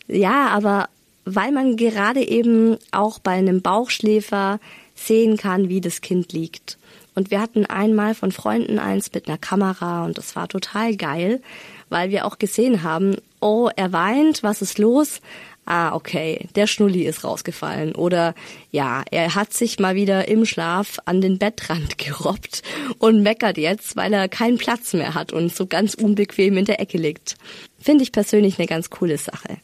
Ja, 0.06 0.48
aber 0.48 0.88
weil 1.24 1.52
man 1.52 1.76
gerade 1.76 2.26
eben 2.26 2.76
auch 2.90 3.18
bei 3.18 3.32
einem 3.32 3.62
Bauchschläfer 3.62 4.60
sehen 4.94 5.36
kann, 5.36 5.68
wie 5.68 5.80
das 5.80 6.00
Kind 6.00 6.32
liegt. 6.32 6.78
Und 7.14 7.30
wir 7.30 7.40
hatten 7.40 7.64
einmal 7.64 8.14
von 8.14 8.32
Freunden 8.32 8.78
eins 8.78 9.12
mit 9.14 9.28
einer 9.28 9.38
Kamera 9.38 10.04
und 10.04 10.18
das 10.18 10.34
war 10.36 10.48
total 10.48 10.96
geil, 10.96 11.40
weil 11.88 12.10
wir 12.10 12.26
auch 12.26 12.38
gesehen 12.38 12.82
haben, 12.82 13.16
oh, 13.40 13.70
er 13.74 13.92
weint, 13.92 14.42
was 14.42 14.62
ist 14.62 14.78
los? 14.78 15.20
Ah, 15.66 15.94
okay, 15.94 16.48
der 16.54 16.66
Schnulli 16.66 17.04
ist 17.04 17.24
rausgefallen. 17.24 17.94
Oder 17.94 18.34
ja, 18.70 19.02
er 19.10 19.34
hat 19.34 19.52
sich 19.52 19.78
mal 19.78 19.94
wieder 19.94 20.28
im 20.28 20.44
Schlaf 20.44 20.98
an 21.04 21.20
den 21.20 21.38
Bettrand 21.38 21.98
gerobbt 21.98 22.62
und 22.98 23.22
meckert 23.22 23.58
jetzt, 23.58 23.96
weil 23.96 24.12
er 24.12 24.28
keinen 24.28 24.58
Platz 24.58 24.92
mehr 24.92 25.14
hat 25.14 25.32
und 25.32 25.54
so 25.54 25.66
ganz 25.66 25.94
unbequem 25.94 26.56
in 26.56 26.64
der 26.64 26.80
Ecke 26.80 26.98
liegt. 26.98 27.36
Finde 27.78 28.02
ich 28.02 28.12
persönlich 28.12 28.58
eine 28.58 28.68
ganz 28.68 28.90
coole 28.90 29.18
Sache. 29.18 29.58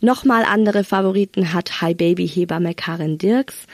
Nochmal 0.00 0.44
andere 0.44 0.84
Favoriten 0.84 1.52
hat 1.52 1.80
Hi 1.80 1.92
Baby 1.92 2.28
Hebamme 2.28 2.74
Karin 2.74 3.18
Dirks. 3.18 3.66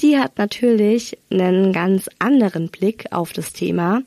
Die 0.00 0.18
hat 0.18 0.38
natürlich 0.38 1.18
einen 1.30 1.72
ganz 1.72 2.08
anderen 2.18 2.68
Blick 2.68 3.06
auf 3.12 3.32
das 3.32 3.52
Thema. 3.52 4.02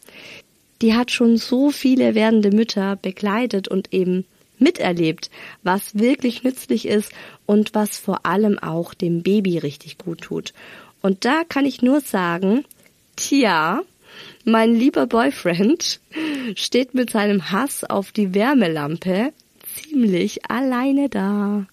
Die 0.81 0.95
hat 0.95 1.11
schon 1.11 1.37
so 1.37 1.69
viele 1.71 2.15
werdende 2.15 2.51
Mütter 2.51 2.95
begleitet 2.95 3.67
und 3.67 3.93
eben 3.93 4.25
miterlebt, 4.61 5.29
was 5.63 5.95
wirklich 5.95 6.43
nützlich 6.43 6.87
ist 6.87 7.11
und 7.45 7.73
was 7.73 7.97
vor 7.97 8.25
allem 8.25 8.59
auch 8.59 8.93
dem 8.93 9.23
Baby 9.23 9.57
richtig 9.57 9.97
gut 9.97 10.21
tut. 10.21 10.53
Und 11.01 11.25
da 11.25 11.43
kann 11.47 11.65
ich 11.65 11.81
nur 11.81 11.99
sagen, 12.01 12.63
tja, 13.15 13.81
mein 14.45 14.73
lieber 14.73 15.07
Boyfriend 15.07 15.99
steht 16.55 16.93
mit 16.93 17.09
seinem 17.09 17.51
Hass 17.51 17.83
auf 17.83 18.11
die 18.11 18.33
Wärmelampe 18.33 19.33
ziemlich 19.73 20.49
alleine 20.49 21.09
da. 21.09 21.65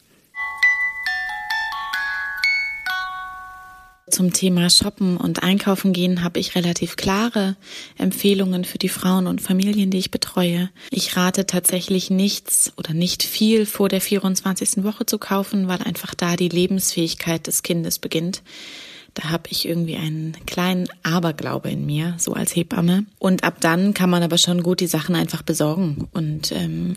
Zum 4.10 4.32
Thema 4.32 4.70
Shoppen 4.70 5.16
und 5.16 5.42
Einkaufen 5.42 5.92
gehen 5.92 6.22
habe 6.22 6.40
ich 6.40 6.54
relativ 6.54 6.96
klare 6.96 7.56
Empfehlungen 7.98 8.64
für 8.64 8.78
die 8.78 8.88
Frauen 8.88 9.26
und 9.26 9.42
Familien, 9.42 9.90
die 9.90 9.98
ich 9.98 10.10
betreue. 10.10 10.70
Ich 10.90 11.16
rate 11.16 11.46
tatsächlich 11.46 12.10
nichts 12.10 12.72
oder 12.76 12.94
nicht 12.94 13.22
viel 13.22 13.66
vor 13.66 13.88
der 13.88 14.00
24. 14.00 14.82
Woche 14.82 15.06
zu 15.06 15.18
kaufen, 15.18 15.68
weil 15.68 15.82
einfach 15.82 16.14
da 16.14 16.36
die 16.36 16.48
Lebensfähigkeit 16.48 17.46
des 17.46 17.62
Kindes 17.62 17.98
beginnt. 17.98 18.42
Da 19.14 19.30
habe 19.30 19.44
ich 19.50 19.66
irgendwie 19.66 19.96
einen 19.96 20.36
kleinen 20.46 20.88
Aberglaube 21.02 21.70
in 21.70 21.84
mir, 21.86 22.14
so 22.18 22.34
als 22.34 22.54
Hebamme. 22.54 23.04
Und 23.18 23.42
ab 23.42 23.56
dann 23.60 23.94
kann 23.94 24.10
man 24.10 24.22
aber 24.22 24.38
schon 24.38 24.62
gut 24.62 24.80
die 24.80 24.86
Sachen 24.86 25.16
einfach 25.16 25.42
besorgen 25.42 26.08
und 26.12 26.52
ähm, 26.52 26.96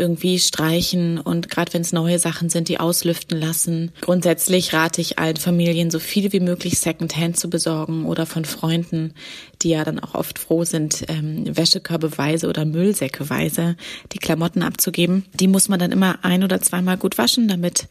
irgendwie 0.00 0.38
streichen 0.38 1.18
und 1.18 1.50
gerade 1.50 1.74
wenn 1.74 1.82
es 1.82 1.92
neue 1.92 2.18
Sachen 2.18 2.48
sind, 2.48 2.68
die 2.68 2.80
auslüften 2.80 3.38
lassen. 3.38 3.92
Grundsätzlich 4.00 4.72
rate 4.72 5.00
ich 5.02 5.18
allen 5.18 5.36
Familien, 5.36 5.90
so 5.90 5.98
viel 5.98 6.32
wie 6.32 6.40
möglich 6.40 6.78
Secondhand 6.78 7.38
zu 7.38 7.50
besorgen 7.50 8.06
oder 8.06 8.24
von 8.24 8.46
Freunden, 8.46 9.12
die 9.60 9.70
ja 9.70 9.84
dann 9.84 9.98
auch 9.98 10.14
oft 10.14 10.38
froh 10.38 10.64
sind, 10.64 11.04
ähm, 11.08 11.44
Wäschekörbeweise 11.54 12.48
oder 12.48 12.64
Müllsäckeweise 12.64 13.76
die 14.12 14.18
Klamotten 14.18 14.62
abzugeben. 14.62 15.26
Die 15.34 15.48
muss 15.48 15.68
man 15.68 15.78
dann 15.78 15.92
immer 15.92 16.24
ein 16.24 16.42
oder 16.44 16.60
zweimal 16.62 16.96
gut 16.96 17.18
waschen, 17.18 17.48
damit 17.48 17.88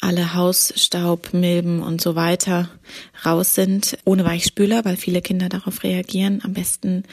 alle 0.00 0.34
Hausstaub, 0.34 1.34
Milben 1.34 1.82
und 1.82 2.00
so 2.00 2.14
weiter 2.14 2.68
raus 3.24 3.54
sind, 3.54 3.98
ohne 4.04 4.24
Weichspüler, 4.24 4.84
weil 4.84 4.96
viele 4.96 5.22
Kinder 5.22 5.48
darauf 5.48 5.82
reagieren. 5.82 6.40
Am 6.44 6.52
besten 6.52 7.04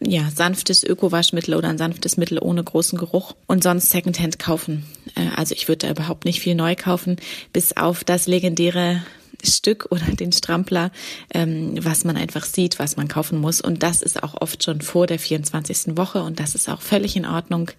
ja, 0.00 0.30
sanftes 0.34 0.82
Öko-Waschmittel 0.82 1.54
oder 1.54 1.68
ein 1.68 1.78
sanftes 1.78 2.16
Mittel 2.16 2.38
ohne 2.40 2.64
großen 2.64 2.98
Geruch 2.98 3.34
und 3.46 3.62
sonst 3.62 3.90
Secondhand 3.90 4.38
kaufen. 4.38 4.84
Äh, 5.14 5.28
also 5.36 5.54
ich 5.54 5.68
würde 5.68 5.86
da 5.86 5.90
überhaupt 5.90 6.24
nicht 6.24 6.40
viel 6.40 6.54
neu 6.54 6.74
kaufen, 6.74 7.16
bis 7.52 7.76
auf 7.76 8.04
das 8.04 8.26
legendäre 8.26 9.02
Stück 9.42 9.86
oder 9.90 10.06
den 10.06 10.32
Strampler, 10.32 10.90
ähm, 11.32 11.74
was 11.84 12.04
man 12.04 12.16
einfach 12.16 12.44
sieht, 12.44 12.78
was 12.78 12.96
man 12.96 13.08
kaufen 13.08 13.38
muss. 13.38 13.60
Und 13.60 13.82
das 13.82 14.02
ist 14.02 14.22
auch 14.22 14.40
oft 14.40 14.62
schon 14.62 14.80
vor 14.80 15.06
der 15.06 15.18
24. 15.18 15.96
Woche 15.96 16.22
und 16.22 16.40
das 16.40 16.54
ist 16.54 16.68
auch 16.68 16.82
völlig 16.82 17.16
in 17.16 17.26
Ordnung. 17.26 17.70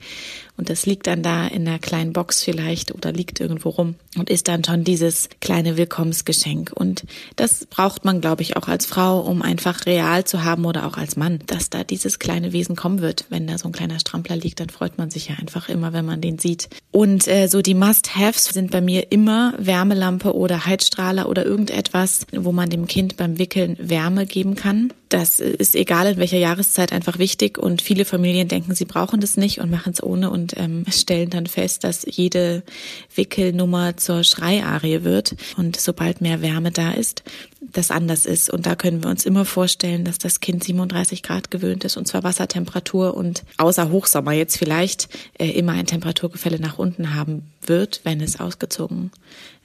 Und 0.58 0.70
das 0.70 0.86
liegt 0.86 1.08
dann 1.08 1.22
da 1.22 1.48
in 1.48 1.68
einer 1.68 1.80
kleinen 1.80 2.14
Box 2.14 2.42
vielleicht 2.42 2.94
oder 2.94 3.12
liegt 3.12 3.42
irgendwo 3.42 3.70
rum 3.70 3.96
und 4.18 4.30
ist 4.30 4.48
dann 4.48 4.64
schon 4.64 4.86
dieses 4.86 5.28
kleine 5.42 5.76
Willkommensgeschenk. 5.76 6.72
Und 6.74 7.04
das 7.36 7.66
braucht 7.66 8.06
man, 8.06 8.22
glaube 8.22 8.42
ich, 8.42 8.56
auch 8.56 8.70
als 8.70 8.86
Frau, 8.86 9.20
um 9.20 9.42
einfach 9.42 9.86
real 9.86 10.24
zu 10.24 10.46
haben 10.46 10.64
oder 10.64 10.86
auch 10.88 10.98
als 10.98 11.18
Mann, 11.18 11.40
dass 11.48 11.70
da 11.70 11.84
dieses 11.84 12.20
kleine 12.20 12.54
Wesen 12.54 12.78
kommen 12.78 13.02
wird. 13.02 13.26
Wenn 13.30 13.48
da 13.48 13.58
so 13.58 13.68
ein 13.68 13.74
kleiner 13.74 14.00
Strampler 14.00 14.38
liegt, 14.38 14.62
dann 14.62 14.70
freut 14.70 14.98
man 14.98 15.12
sich 15.12 15.28
ja 15.28 15.36
einfach 15.36 15.68
immer, 15.68 15.92
wenn 15.92 16.06
man 16.06 16.22
den 16.22 16.40
sieht. 16.40 16.70
Und 16.92 17.28
äh, 17.28 17.48
so 17.48 17.62
die 17.62 17.74
Must-Haves 17.74 18.46
sind 18.46 18.72
bei 18.72 18.80
mir 18.80 19.12
immer 19.12 19.54
Wärmelampe 19.58 20.34
oder 20.34 20.66
Heizstrahler 20.66 21.28
oder 21.28 21.45
irgendetwas, 21.46 22.28
wo 22.34 22.52
man 22.52 22.70
dem 22.70 22.88
Kind 22.88 23.18
beim 23.18 23.38
Wickeln 23.40 23.78
Wärme 23.80 24.26
geben 24.26 24.56
kann. 24.56 24.92
Das 25.10 25.40
ist 25.40 25.76
egal 25.76 26.08
in 26.08 26.18
welcher 26.18 26.38
Jahreszeit 26.38 26.92
einfach 26.92 27.20
wichtig 27.20 27.58
und 27.58 27.82
viele 27.82 28.06
Familien 28.06 28.48
denken, 28.48 28.76
sie 28.76 28.86
brauchen 28.86 29.22
das 29.22 29.38
nicht 29.38 29.60
und 29.60 29.70
machen 29.70 29.94
es 29.94 30.04
ohne 30.04 30.30
und 30.32 30.58
ähm, 30.58 30.84
stellen 30.90 31.30
dann 31.30 31.46
fest, 31.46 31.84
dass 31.84 32.06
jede 32.10 32.64
Wickelnummer 33.16 33.96
zur 33.98 34.24
Schreiarie 34.24 35.04
wird 35.04 35.36
und 35.58 35.80
sobald 35.80 36.22
mehr 36.22 36.42
Wärme 36.42 36.72
da 36.72 36.92
ist, 36.92 37.24
das 37.62 37.92
anders 37.92 38.26
ist. 38.26 38.50
Und 38.50 38.66
da 38.66 38.76
können 38.76 39.04
wir 39.04 39.10
uns 39.10 39.26
immer 39.26 39.46
vorstellen, 39.46 40.06
dass 40.06 40.18
das 40.18 40.40
Kind 40.40 40.64
37 40.64 41.24
Grad 41.24 41.52
gewöhnt 41.52 41.84
ist 41.84 41.98
und 41.98 42.08
zwar 42.08 42.24
Wassertemperatur 42.24 43.16
und 43.16 43.44
außer 43.58 43.92
Hochsommer 43.92 44.34
jetzt 44.34 44.58
vielleicht 44.58 45.08
äh, 45.38 45.50
immer 45.52 45.74
ein 45.74 45.86
Temperaturgefälle 45.86 46.60
nach 46.60 46.80
unten 46.80 47.14
haben 47.14 47.44
wird, 47.70 48.02
wenn 48.04 48.22
es 48.22 48.40
ausgezogen 48.40 49.12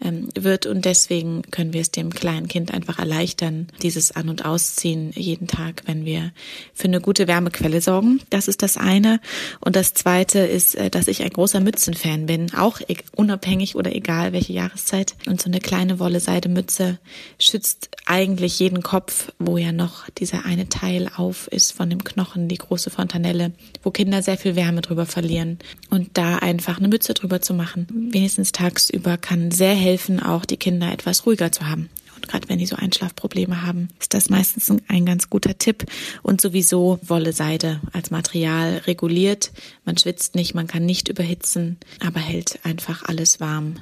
ähm, 0.01 0.29
wird. 0.35 0.67
Und 0.67 0.85
deswegen 0.85 1.43
können 1.51 1.73
wir 1.73 1.81
es 1.81 1.91
dem 1.91 2.11
kleinen 2.11 2.49
Kind 2.49 2.73
einfach 2.73 2.99
erleichtern, 2.99 3.69
dieses 3.83 4.13
An- 4.13 4.29
und 4.29 4.45
Ausziehen 4.45 5.13
jeden 5.15 5.47
Tag, 5.47 5.83
wenn 5.87 6.05
wir 6.05 6.33
für 6.75 6.85
eine 6.85 7.01
gute 7.01 7.29
Wärmequelle 7.29 7.81
sorgen. 7.81 8.21
Das 8.31 8.49
ist 8.49 8.63
das 8.63 8.77
eine. 8.77 9.21
Und 9.61 9.77
das 9.77 9.95
zweite 9.95 10.41
ist, 10.41 10.75
äh, 10.75 10.91
dass 10.91 11.09
ich 11.09 11.23
ein 11.23 11.31
großer 11.31 11.61
Mützenfan 11.61 12.27
bin, 12.27 12.55
auch 12.55 12.81
e-, 12.81 12.97
unabhängig 13.15 13.77
oder 13.77 13.95
egal 13.95 14.33
welche 14.33 14.53
Jahreszeit. 14.53 15.14
Und 15.27 15.41
so 15.41 15.49
eine 15.49 15.61
kleine 15.61 15.99
Wolle-Seide-Mütze 15.99 16.99
schützt 17.39 17.91
eigentlich 18.07 18.59
jeden 18.59 18.83
Kopf, 18.83 19.33
wo 19.39 19.57
ja 19.57 19.72
noch 19.72 20.09
dieser 20.11 20.45
eine 20.45 20.68
Teil 20.68 21.11
auf 21.14 21.49
ist 21.49 21.72
von 21.72 21.91
dem 21.91 22.03
Knochen, 22.03 22.49
die 22.49 22.59
große 22.59 22.91
Fontanelle, 22.91 23.53
wo 23.83 23.91
Kinder 23.91 24.22
sehr 24.22 24.39
viel 24.39 24.57
Wärme 24.57 24.81
drüber 24.81 25.07
verlieren. 25.07 25.59
Und 25.91 26.11
da 26.14 26.37
einfach 26.37 26.79
eine 26.79 26.89
Mütze 26.89 27.14
drüber 27.14 27.41
zu 27.41 27.55
machen, 27.55 27.87
wenigstens 27.93 28.53
tagsüber, 28.53 29.16
kann 29.18 29.51
sehr 29.51 29.74
helfen, 29.74 30.20
auch 30.20 30.45
die 30.45 30.57
Kinder 30.57 30.93
etwas 30.93 31.26
ruhiger 31.26 31.53
zu 31.53 31.68
haben. 31.68 31.88
Und 32.16 32.28
gerade 32.28 32.49
wenn 32.49 32.59
die 32.59 32.66
so 32.66 32.76
Einschlafprobleme 32.76 33.62
haben, 33.62 33.88
ist 33.99 34.12
das 34.12 34.28
meistens 34.28 34.70
ein 34.88 35.07
ganz 35.07 35.30
guter 35.30 35.57
Tipp. 35.57 35.86
Und 36.22 36.41
sowieso 36.41 36.99
Wolle 37.03 37.32
Seide 37.32 37.80
als 37.93 38.11
Material 38.11 38.82
reguliert. 38.86 39.53
Man 39.84 39.97
schwitzt 39.97 40.34
nicht, 40.34 40.55
man 40.55 40.66
kann 40.66 40.84
nicht 40.84 41.09
überhitzen, 41.09 41.78
aber 42.05 42.20
hält 42.20 42.61
einfach 42.64 43.05
alles 43.05 43.41
warm. 43.41 43.76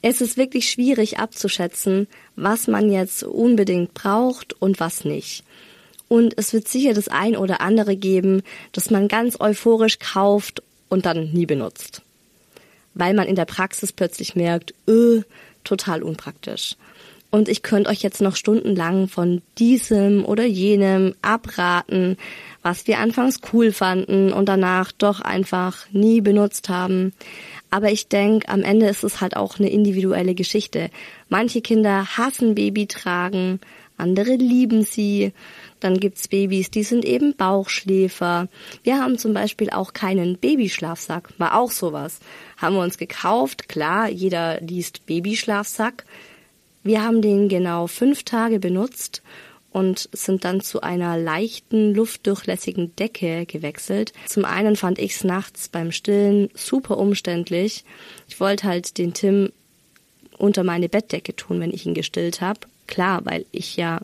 Es 0.00 0.20
ist 0.20 0.36
wirklich 0.36 0.70
schwierig 0.70 1.18
abzuschätzen, 1.18 2.06
was 2.36 2.68
man 2.68 2.90
jetzt 2.92 3.24
unbedingt 3.24 3.92
braucht 3.92 4.54
und 4.54 4.78
was 4.78 5.04
nicht. 5.04 5.42
Und 6.08 6.34
es 6.36 6.52
wird 6.52 6.68
sicher 6.68 6.94
das 6.94 7.08
ein 7.08 7.36
oder 7.36 7.60
andere 7.60 7.96
geben, 7.96 8.42
das 8.72 8.90
man 8.90 9.08
ganz 9.08 9.40
euphorisch 9.40 9.98
kauft 9.98 10.62
und 10.88 11.06
dann 11.06 11.32
nie 11.32 11.46
benutzt. 11.46 12.02
Weil 12.94 13.14
man 13.14 13.26
in 13.26 13.34
der 13.34 13.44
Praxis 13.44 13.92
plötzlich 13.92 14.36
merkt, 14.36 14.74
öh, 14.88 15.22
total 15.64 16.02
unpraktisch. 16.02 16.76
Und 17.30 17.48
ich 17.48 17.62
könnte 17.62 17.90
euch 17.90 18.02
jetzt 18.02 18.20
noch 18.20 18.36
stundenlang 18.36 19.08
von 19.08 19.42
diesem 19.58 20.24
oder 20.24 20.44
jenem 20.44 21.14
abraten, 21.22 22.16
was 22.62 22.86
wir 22.86 22.98
anfangs 22.98 23.40
cool 23.52 23.72
fanden 23.72 24.32
und 24.32 24.48
danach 24.48 24.92
doch 24.92 25.20
einfach 25.20 25.86
nie 25.90 26.20
benutzt 26.20 26.68
haben. 26.68 27.12
Aber 27.70 27.90
ich 27.90 28.08
denke, 28.08 28.48
am 28.48 28.62
Ende 28.62 28.86
ist 28.86 29.04
es 29.04 29.20
halt 29.20 29.36
auch 29.36 29.58
eine 29.58 29.68
individuelle 29.68 30.34
Geschichte. 30.34 30.88
Manche 31.28 31.60
Kinder 31.60 32.06
hassen 32.16 32.54
Babytragen, 32.54 33.60
andere 33.98 34.36
lieben 34.36 34.82
sie. 34.84 35.32
Dann 35.80 36.00
gibt's 36.00 36.28
Babys, 36.28 36.70
die 36.70 36.82
sind 36.82 37.04
eben 37.04 37.36
Bauchschläfer. 37.36 38.48
Wir 38.82 38.98
haben 38.98 39.18
zum 39.18 39.34
Beispiel 39.34 39.70
auch 39.70 39.92
keinen 39.92 40.38
Babyschlafsack, 40.38 41.32
war 41.38 41.58
auch 41.58 41.70
sowas. 41.70 42.20
Haben 42.56 42.76
wir 42.76 42.82
uns 42.82 42.98
gekauft, 42.98 43.68
klar, 43.68 44.08
jeder 44.08 44.60
liest 44.60 45.06
Babyschlafsack. 45.06 46.04
Wir 46.82 47.02
haben 47.02 47.20
den 47.20 47.48
genau 47.48 47.88
fünf 47.88 48.22
Tage 48.22 48.60
benutzt 48.60 49.22
und 49.76 50.08
sind 50.12 50.44
dann 50.46 50.62
zu 50.62 50.80
einer 50.80 51.18
leichten, 51.18 51.94
luftdurchlässigen 51.94 52.96
Decke 52.96 53.44
gewechselt. 53.44 54.14
Zum 54.24 54.46
einen 54.46 54.74
fand 54.74 54.98
ich's 54.98 55.22
nachts 55.22 55.68
beim 55.68 55.92
Stillen 55.92 56.48
super 56.54 56.96
umständlich. 56.96 57.84
Ich 58.26 58.40
wollte 58.40 58.68
halt 58.68 58.96
den 58.96 59.12
Tim 59.12 59.52
unter 60.38 60.64
meine 60.64 60.88
Bettdecke 60.88 61.36
tun, 61.36 61.60
wenn 61.60 61.74
ich 61.74 61.84
ihn 61.84 61.92
gestillt 61.92 62.40
habe. 62.40 62.60
Klar, 62.86 63.26
weil 63.26 63.44
ich 63.52 63.76
ja 63.76 64.00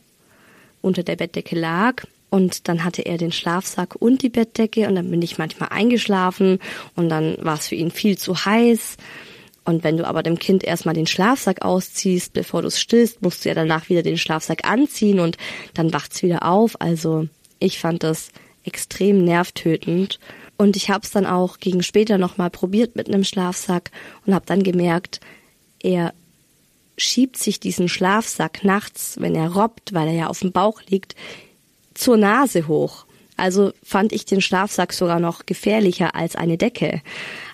unter 0.82 1.02
der 1.02 1.16
Bettdecke 1.16 1.58
lag. 1.58 2.04
Und 2.28 2.68
dann 2.68 2.84
hatte 2.84 3.02
er 3.02 3.18
den 3.18 3.32
Schlafsack 3.32 3.94
und 3.98 4.22
die 4.22 4.30
Bettdecke 4.30 4.88
und 4.88 4.94
dann 4.94 5.10
bin 5.10 5.20
ich 5.20 5.36
manchmal 5.36 5.68
eingeschlafen 5.68 6.60
und 6.96 7.10
dann 7.10 7.36
war 7.40 7.58
es 7.58 7.68
für 7.68 7.74
ihn 7.74 7.90
viel 7.90 8.16
zu 8.16 8.44
heiß. 8.44 8.96
Und 9.64 9.84
wenn 9.84 9.96
du 9.96 10.06
aber 10.06 10.22
dem 10.22 10.38
Kind 10.38 10.64
erstmal 10.64 10.94
den 10.94 11.06
Schlafsack 11.06 11.62
ausziehst, 11.62 12.32
bevor 12.32 12.62
du 12.62 12.68
es 12.68 12.80
stillst, 12.80 13.22
musst 13.22 13.44
du 13.44 13.50
ja 13.50 13.54
danach 13.54 13.88
wieder 13.88 14.02
den 14.02 14.18
Schlafsack 14.18 14.66
anziehen 14.66 15.20
und 15.20 15.36
dann 15.74 15.92
wacht's 15.92 16.22
wieder 16.22 16.44
auf. 16.48 16.80
Also 16.80 17.28
ich 17.58 17.78
fand 17.78 18.02
das 18.02 18.30
extrem 18.64 19.24
nervtötend. 19.24 20.18
Und 20.56 20.76
ich 20.76 20.90
habe 20.90 21.04
es 21.04 21.10
dann 21.10 21.26
auch 21.26 21.58
gegen 21.58 21.82
später 21.82 22.18
nochmal 22.18 22.50
probiert 22.50 22.96
mit 22.96 23.08
einem 23.08 23.24
Schlafsack 23.24 23.90
und 24.26 24.34
habe 24.34 24.46
dann 24.46 24.62
gemerkt, 24.62 25.20
er 25.80 26.14
schiebt 26.96 27.36
sich 27.36 27.60
diesen 27.60 27.88
Schlafsack 27.88 28.64
nachts, 28.64 29.16
wenn 29.18 29.34
er 29.34 29.52
robbt, 29.52 29.94
weil 29.94 30.08
er 30.08 30.14
ja 30.14 30.26
auf 30.26 30.40
dem 30.40 30.52
Bauch 30.52 30.82
liegt, 30.88 31.14
zur 31.94 32.16
Nase 32.16 32.68
hoch. 32.68 33.06
Also 33.36 33.72
fand 33.82 34.12
ich 34.12 34.24
den 34.24 34.40
Schlafsack 34.40 34.92
sogar 34.92 35.18
noch 35.18 35.46
gefährlicher 35.46 36.14
als 36.14 36.36
eine 36.36 36.58
Decke. 36.58 37.02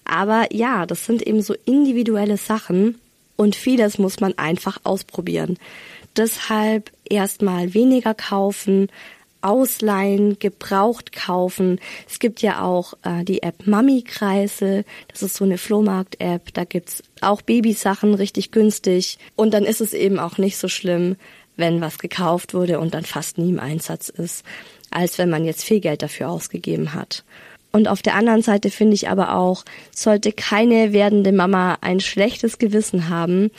Aber 0.05 0.53
ja, 0.53 0.87
das 0.87 1.07
sind 1.07 1.23
eben 1.23 1.43
so 1.43 1.55
individuelle 1.65 2.37
Sachen 2.37 3.01
und 3.37 3.55
vieles 3.55 3.99
muss 3.99 4.21
man 4.21 4.37
einfach 4.37 4.79
ausprobieren. 4.85 5.59
Deshalb 6.17 6.91
erstmal 7.09 7.75
weniger 7.75 8.15
kaufen, 8.15 8.89
ausleihen, 9.41 10.39
gebraucht 10.39 11.13
kaufen. 11.13 11.81
Es 12.09 12.19
gibt 12.19 12.43
ja 12.43 12.63
auch 12.63 12.95
äh, 13.03 13.25
die 13.25 13.43
App 13.43 13.67
Mami-Kreise. 13.67 14.85
Das 15.09 15.23
ist 15.23 15.37
so 15.37 15.45
eine 15.45 15.59
Flohmarkt-App. 15.59 16.53
Da 16.55 16.65
gibt's 16.65 17.03
auch 17.21 17.43
Babysachen 17.43 18.15
richtig 18.15 18.51
günstig. 18.51 19.19
Und 19.37 19.55
dann 19.55 19.65
ist 19.65 19.81
es 19.81 19.93
eben 19.93 20.19
auch 20.19 20.39
nicht 20.39 20.57
so 20.57 20.69
schlimm, 20.69 21.17
wenn 21.57 21.81
was 21.81 21.99
gekauft 21.99 22.55
wurde 22.55 22.79
und 22.79 22.95
dann 22.95 23.05
fast 23.05 23.39
nie 23.39 23.51
im 23.51 23.61
Einsatz 23.61 24.09
ist, 24.09 24.45
als 24.91 25.19
wenn 25.19 25.29
man 25.29 25.45
jetzt 25.45 25.65
viel 25.65 25.81
Geld 25.81 26.03
dafür 26.03 26.31
ausgegeben 26.31 26.95
hat. 26.95 27.25
Und 27.71 27.89
auf 27.89 28.01
der 28.01 28.15
anderen 28.15 28.43
Seite 28.43 28.71
finde 28.71 28.95
ich 28.95 29.09
aber 29.09 29.35
auch, 29.35 29.65
sollte 29.95 30.33
keine 30.33 30.93
werdende 30.93 31.33
Mama 31.33 31.79
ein 31.81 32.01
schlechtes 32.01 32.59
Gewissen 32.59 33.09
haben, 33.11 33.51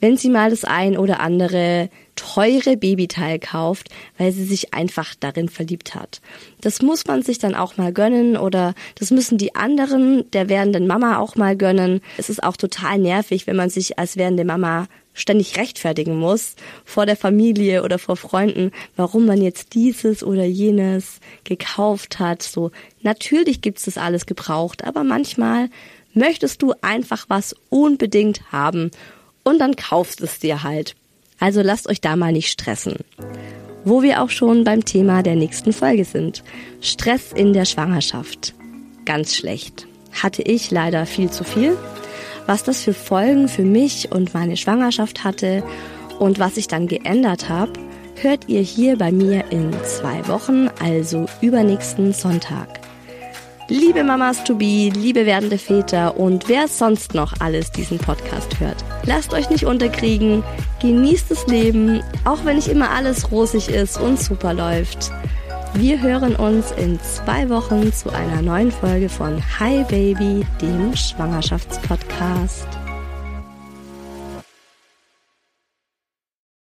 wenn 0.00 0.16
sie 0.16 0.28
mal 0.28 0.50
das 0.50 0.64
ein 0.64 0.96
oder 0.96 1.20
andere 1.20 1.90
teure 2.16 2.76
Babyteil 2.76 3.38
kauft, 3.38 3.88
weil 4.18 4.32
sie 4.32 4.44
sich 4.44 4.74
einfach 4.74 5.14
darin 5.18 5.48
verliebt 5.48 5.94
hat. 5.94 6.20
Das 6.60 6.82
muss 6.82 7.06
man 7.06 7.22
sich 7.22 7.38
dann 7.38 7.54
auch 7.54 7.76
mal 7.76 7.92
gönnen 7.92 8.36
oder 8.36 8.74
das 8.98 9.10
müssen 9.10 9.38
die 9.38 9.54
anderen 9.54 10.28
der 10.32 10.48
werdenden 10.48 10.86
Mama 10.86 11.18
auch 11.18 11.36
mal 11.36 11.56
gönnen. 11.56 12.00
Es 12.16 12.30
ist 12.30 12.42
auch 12.42 12.56
total 12.56 12.98
nervig, 12.98 13.46
wenn 13.46 13.56
man 13.56 13.70
sich 13.70 13.98
als 13.98 14.16
werdende 14.16 14.44
Mama 14.44 14.88
ständig 15.12 15.56
rechtfertigen 15.56 16.16
muss 16.18 16.56
vor 16.84 17.06
der 17.06 17.16
Familie 17.16 17.82
oder 17.82 17.98
vor 17.98 18.16
Freunden, 18.16 18.70
warum 18.96 19.24
man 19.24 19.40
jetzt 19.40 19.74
dieses 19.74 20.22
oder 20.22 20.44
jenes 20.44 21.20
gekauft 21.44 22.18
hat. 22.18 22.42
So, 22.42 22.70
natürlich 23.02 23.62
gibt's 23.62 23.86
das 23.86 23.96
alles 23.96 24.26
gebraucht, 24.26 24.84
aber 24.84 25.04
manchmal 25.04 25.70
möchtest 26.12 26.62
du 26.62 26.74
einfach 26.82 27.26
was 27.28 27.54
unbedingt 27.70 28.52
haben 28.52 28.90
und 29.46 29.58
dann 29.58 29.76
kaufst 29.76 30.20
es 30.20 30.38
dir 30.38 30.62
halt. 30.62 30.94
Also 31.38 31.62
lasst 31.62 31.88
euch 31.88 32.02
da 32.02 32.16
mal 32.16 32.32
nicht 32.32 32.50
stressen. 32.50 32.96
Wo 33.84 34.02
wir 34.02 34.22
auch 34.22 34.30
schon 34.30 34.64
beim 34.64 34.84
Thema 34.84 35.22
der 35.22 35.36
nächsten 35.36 35.72
Folge 35.72 36.04
sind. 36.04 36.42
Stress 36.80 37.32
in 37.32 37.54
der 37.54 37.64
Schwangerschaft. 37.64 38.54
Ganz 39.06 39.34
schlecht. 39.34 39.86
Hatte 40.12 40.42
ich 40.42 40.70
leider 40.70 41.06
viel 41.06 41.30
zu 41.30 41.44
viel 41.44 41.78
was 42.46 42.62
das 42.62 42.82
für 42.82 42.94
Folgen 42.94 43.48
für 43.48 43.64
mich 43.64 44.12
und 44.12 44.32
meine 44.32 44.56
Schwangerschaft 44.56 45.24
hatte 45.24 45.62
und 46.18 46.38
was 46.38 46.56
ich 46.56 46.68
dann 46.68 46.86
geändert 46.86 47.48
habe, 47.48 47.72
hört 48.20 48.48
ihr 48.48 48.60
hier 48.60 48.96
bei 48.96 49.12
mir 49.12 49.44
in 49.50 49.72
zwei 49.84 50.26
Wochen, 50.28 50.68
also 50.80 51.26
übernächsten 51.42 52.12
Sonntag. 52.12 52.85
Liebe 53.68 54.04
Mamas 54.04 54.44
to 54.44 54.54
be, 54.54 54.90
liebe 54.94 55.26
werdende 55.26 55.58
Väter 55.58 56.16
und 56.16 56.48
wer 56.48 56.68
sonst 56.68 57.14
noch 57.14 57.32
alles 57.40 57.72
diesen 57.72 57.98
Podcast 57.98 58.60
hört. 58.60 58.76
Lasst 59.04 59.34
euch 59.34 59.50
nicht 59.50 59.64
unterkriegen, 59.64 60.44
genießt 60.80 61.32
das 61.32 61.48
Leben, 61.48 62.00
auch 62.24 62.44
wenn 62.44 62.56
nicht 62.56 62.68
immer 62.68 62.90
alles 62.90 63.32
rosig 63.32 63.68
ist 63.68 64.00
und 64.00 64.20
super 64.20 64.54
läuft. 64.54 65.10
Wir 65.74 66.00
hören 66.00 66.36
uns 66.36 66.70
in 66.70 67.00
zwei 67.00 67.48
Wochen 67.48 67.92
zu 67.92 68.10
einer 68.10 68.40
neuen 68.40 68.70
Folge 68.70 69.08
von 69.08 69.42
Hi 69.58 69.82
Baby, 69.88 70.46
dem 70.62 70.94
Schwangerschaftspodcast. 70.94 72.85